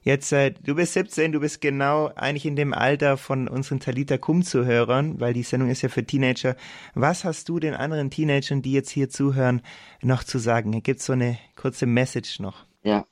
jetzt, 0.02 0.32
äh, 0.34 0.52
du 0.52 0.76
bist 0.76 0.94
17, 0.94 1.32
du 1.32 1.40
bist 1.40 1.62
genau 1.62 2.12
eigentlich 2.16 2.46
in 2.46 2.56
dem 2.56 2.74
Alter 2.74 3.18
von 3.18 3.48
unseren 3.48 3.80
Talita 3.80 4.18
Kum 4.18 4.44
zuhörern, 4.44 5.20
weil 5.20 5.34
die 5.34 5.44
Sendung 5.44 5.70
ist 5.70 5.82
ja 5.82 5.90
für 5.90 6.06
Teenager. 6.06 6.56
Was 6.94 7.24
hast 7.24 7.48
du 7.50 7.60
den 7.60 7.74
anderen 7.74 8.12
Teenagern, 8.12 8.62
die 8.62 8.74
jetzt 8.74 8.90
hier 8.90 9.10
zuhören, 9.10 9.62
noch 10.02 10.24
zu 10.24 10.40
sagen? 10.40 10.72
Gibt 10.84 11.00
es 11.00 11.06
so 11.06 11.14
eine 11.14 11.38
kurze 11.56 11.86
Message 11.86 12.40
noch? 12.40 12.66
Ja, 12.84 13.06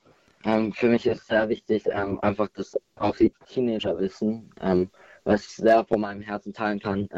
ähm, 0.44 0.74
für 0.74 0.88
mich 0.88 1.06
ist 1.06 1.28
sehr 1.28 1.50
wichtig, 1.50 1.84
ähm, 1.92 2.20
einfach, 2.22 2.48
dass 2.50 2.78
auch 2.96 3.16
die 3.16 3.34
Teenager 3.48 3.98
wissen, 4.00 4.52
ähm, 4.62 4.90
was 5.24 5.46
ich 5.46 5.56
sehr 5.56 5.86
von 5.86 6.00
meinem 6.00 6.22
Herzen 6.22 6.54
teilen 6.54 6.80
kann. 6.80 7.10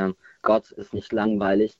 Gott 0.41 0.71
ist 0.71 0.93
nicht 0.93 1.11
langweilig 1.11 1.77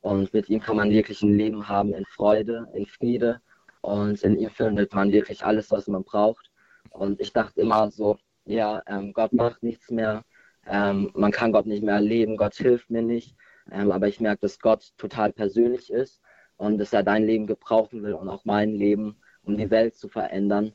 und 0.00 0.32
mit 0.32 0.48
ihm 0.48 0.60
kann 0.60 0.76
man 0.76 0.90
wirklich 0.90 1.22
ein 1.22 1.36
Leben 1.36 1.68
haben 1.68 1.92
in 1.92 2.04
Freude, 2.06 2.68
in 2.74 2.86
Friede 2.86 3.40
und 3.80 4.22
in 4.22 4.38
ihm 4.38 4.50
findet 4.50 4.94
man 4.94 5.12
wirklich 5.12 5.44
alles, 5.44 5.70
was 5.70 5.88
man 5.88 6.04
braucht. 6.04 6.50
Und 6.90 7.20
ich 7.20 7.32
dachte 7.32 7.60
immer 7.60 7.90
so, 7.90 8.18
ja, 8.44 8.82
ähm, 8.86 9.12
Gott 9.12 9.32
macht 9.32 9.62
nichts 9.62 9.90
mehr, 9.90 10.24
ähm, 10.66 11.10
man 11.14 11.32
kann 11.32 11.52
Gott 11.52 11.66
nicht 11.66 11.82
mehr 11.82 11.94
erleben, 11.94 12.36
Gott 12.36 12.54
hilft 12.54 12.90
mir 12.90 13.02
nicht. 13.02 13.36
Ähm, 13.70 13.92
aber 13.92 14.08
ich 14.08 14.20
merke, 14.20 14.40
dass 14.42 14.58
Gott 14.58 14.92
total 14.96 15.32
persönlich 15.32 15.90
ist 15.90 16.20
und 16.56 16.78
dass 16.78 16.92
er 16.92 17.02
dein 17.02 17.24
Leben 17.24 17.46
gebrauchen 17.46 18.02
will 18.02 18.14
und 18.14 18.28
auch 18.28 18.44
mein 18.44 18.74
Leben, 18.74 19.16
um 19.42 19.56
die 19.56 19.70
Welt 19.70 19.94
zu 19.96 20.08
verändern. 20.08 20.72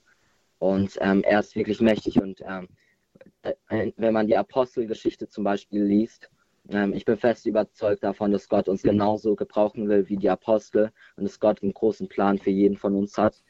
Und 0.59 0.97
ähm, 1.01 1.23
er 1.23 1.39
ist 1.39 1.55
wirklich 1.55 1.81
mächtig 1.81 2.21
und 2.21 2.41
ähm, 2.41 2.67
äh, 3.41 3.91
wenn 3.97 4.13
man 4.13 4.27
die 4.27 4.37
Apostelgeschichte 4.37 5.27
zum 5.27 5.43
Beispiel 5.43 5.83
liest, 5.83 6.29
ähm, 6.69 6.93
ich 6.93 7.05
bin 7.05 7.17
fest 7.17 7.45
überzeugt 7.45 8.03
davon, 8.03 8.31
dass 8.31 8.47
Gott 8.47 8.69
uns 8.69 8.83
genauso 8.83 9.35
gebrauchen 9.35 9.89
will 9.89 10.07
wie 10.07 10.17
die 10.17 10.29
Apostel 10.29 10.91
und 11.17 11.25
dass 11.25 11.39
Gott 11.39 11.61
einen 11.61 11.73
großen 11.73 12.07
Plan 12.07 12.37
für 12.37 12.51
jeden 12.51 12.77
von 12.77 12.95
uns 12.95 13.17
hat. 13.17 13.43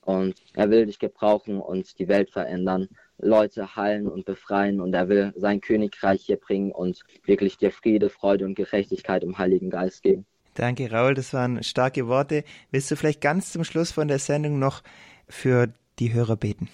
Und 0.00 0.34
er 0.54 0.70
will 0.70 0.86
dich 0.86 0.98
gebrauchen 0.98 1.60
und 1.60 1.98
die 1.98 2.08
Welt 2.08 2.30
verändern, 2.30 2.88
Leute 3.18 3.76
heilen 3.76 4.06
und 4.06 4.26
befreien 4.26 4.80
und 4.80 4.92
er 4.92 5.08
will 5.08 5.32
sein 5.36 5.60
Königreich 5.60 6.22
hier 6.22 6.36
bringen 6.36 6.72
und 6.72 7.00
wirklich 7.24 7.56
dir 7.56 7.70
Friede, 7.70 8.10
Freude 8.10 8.44
und 8.44 8.54
Gerechtigkeit 8.54 9.22
im 9.22 9.38
Heiligen 9.38 9.70
Geist 9.70 10.02
geben. 10.02 10.26
Danke, 10.54 10.90
Raul, 10.90 11.14
das 11.14 11.32
waren 11.32 11.62
starke 11.62 12.06
Worte. 12.06 12.44
Willst 12.70 12.90
du 12.90 12.96
vielleicht 12.96 13.20
ganz 13.20 13.52
zum 13.52 13.64
Schluss 13.64 13.92
von 13.92 14.08
der 14.08 14.18
Sendung 14.18 14.58
noch 14.58 14.82
für 15.28 15.72
die 15.98 16.12
Hörer 16.12 16.36
beten? 16.36 16.68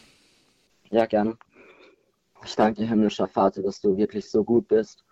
Ja, 0.90 1.06
gerne. 1.06 1.36
Ich 2.44 2.56
danke 2.56 2.80
dir, 2.80 2.88
himmlischer 2.88 3.28
Vater, 3.28 3.62
dass 3.62 3.80
du 3.80 3.96
wirklich 3.96 4.28
so 4.28 4.42
gut 4.42 4.66
bist 4.66 5.04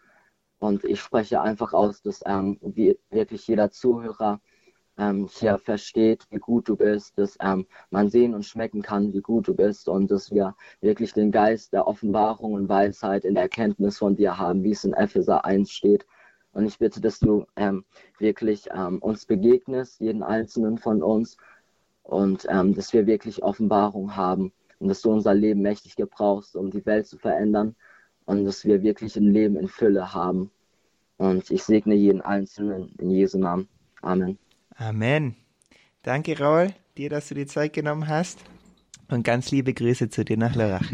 und 0.58 0.84
ich 0.84 1.00
spreche 1.00 1.40
einfach 1.40 1.72
aus, 1.72 2.02
dass 2.02 2.22
ähm, 2.26 2.58
wirklich 3.10 3.46
jeder 3.46 3.70
Zuhörer 3.70 4.40
ähm, 4.96 5.28
hier 5.30 5.58
versteht, 5.58 6.26
wie 6.30 6.38
gut 6.38 6.68
du 6.68 6.76
bist, 6.76 7.16
dass 7.18 7.36
ähm, 7.40 7.66
man 7.90 8.08
sehen 8.08 8.34
und 8.34 8.44
schmecken 8.44 8.82
kann, 8.82 9.12
wie 9.12 9.20
gut 9.20 9.48
du 9.48 9.54
bist 9.54 9.88
und 9.88 10.10
dass 10.10 10.32
wir 10.32 10.56
wirklich 10.80 11.12
den 11.12 11.30
Geist 11.30 11.72
der 11.72 11.86
Offenbarung 11.86 12.54
und 12.54 12.68
Weisheit 12.68 13.24
in 13.24 13.34
der 13.34 13.44
Erkenntnis 13.44 13.98
von 13.98 14.16
dir 14.16 14.38
haben, 14.38 14.64
wie 14.64 14.72
es 14.72 14.84
in 14.84 14.94
Epheser 14.94 15.44
1 15.44 15.70
steht. 15.70 16.06
Und 16.52 16.66
ich 16.66 16.78
bitte, 16.78 17.00
dass 17.00 17.20
du 17.20 17.46
ähm, 17.56 17.84
wirklich 18.18 18.68
ähm, 18.74 18.98
uns 18.98 19.26
begegnest, 19.26 20.00
jeden 20.00 20.22
einzelnen 20.24 20.78
von 20.78 21.02
uns, 21.02 21.36
und 22.08 22.46
ähm, 22.48 22.74
dass 22.74 22.92
wir 22.94 23.06
wirklich 23.06 23.42
Offenbarung 23.42 24.16
haben 24.16 24.52
und 24.78 24.88
dass 24.88 25.02
du 25.02 25.12
unser 25.12 25.34
Leben 25.34 25.60
mächtig 25.60 25.94
gebrauchst, 25.94 26.56
um 26.56 26.70
die 26.70 26.86
Welt 26.86 27.06
zu 27.06 27.18
verändern 27.18 27.76
und 28.28 28.44
dass 28.44 28.64
wir 28.66 28.82
wirklich 28.82 29.16
ein 29.16 29.32
Leben 29.32 29.56
in 29.56 29.68
Fülle 29.68 30.12
haben. 30.12 30.50
Und 31.16 31.50
ich 31.50 31.64
segne 31.64 31.94
jeden 31.94 32.20
Einzelnen 32.20 32.94
in 32.98 33.10
Jesu 33.10 33.38
Namen. 33.38 33.68
Amen. 34.02 34.38
Amen. 34.76 35.34
Danke, 36.02 36.38
Raul, 36.38 36.74
dir, 36.98 37.08
dass 37.08 37.28
du 37.28 37.34
die 37.34 37.46
Zeit 37.46 37.72
genommen 37.72 38.06
hast. 38.06 38.38
Und 39.08 39.24
ganz 39.24 39.50
liebe 39.50 39.72
Grüße 39.72 40.10
zu 40.10 40.26
dir 40.26 40.36
nach 40.36 40.54
Lörrach. 40.54 40.92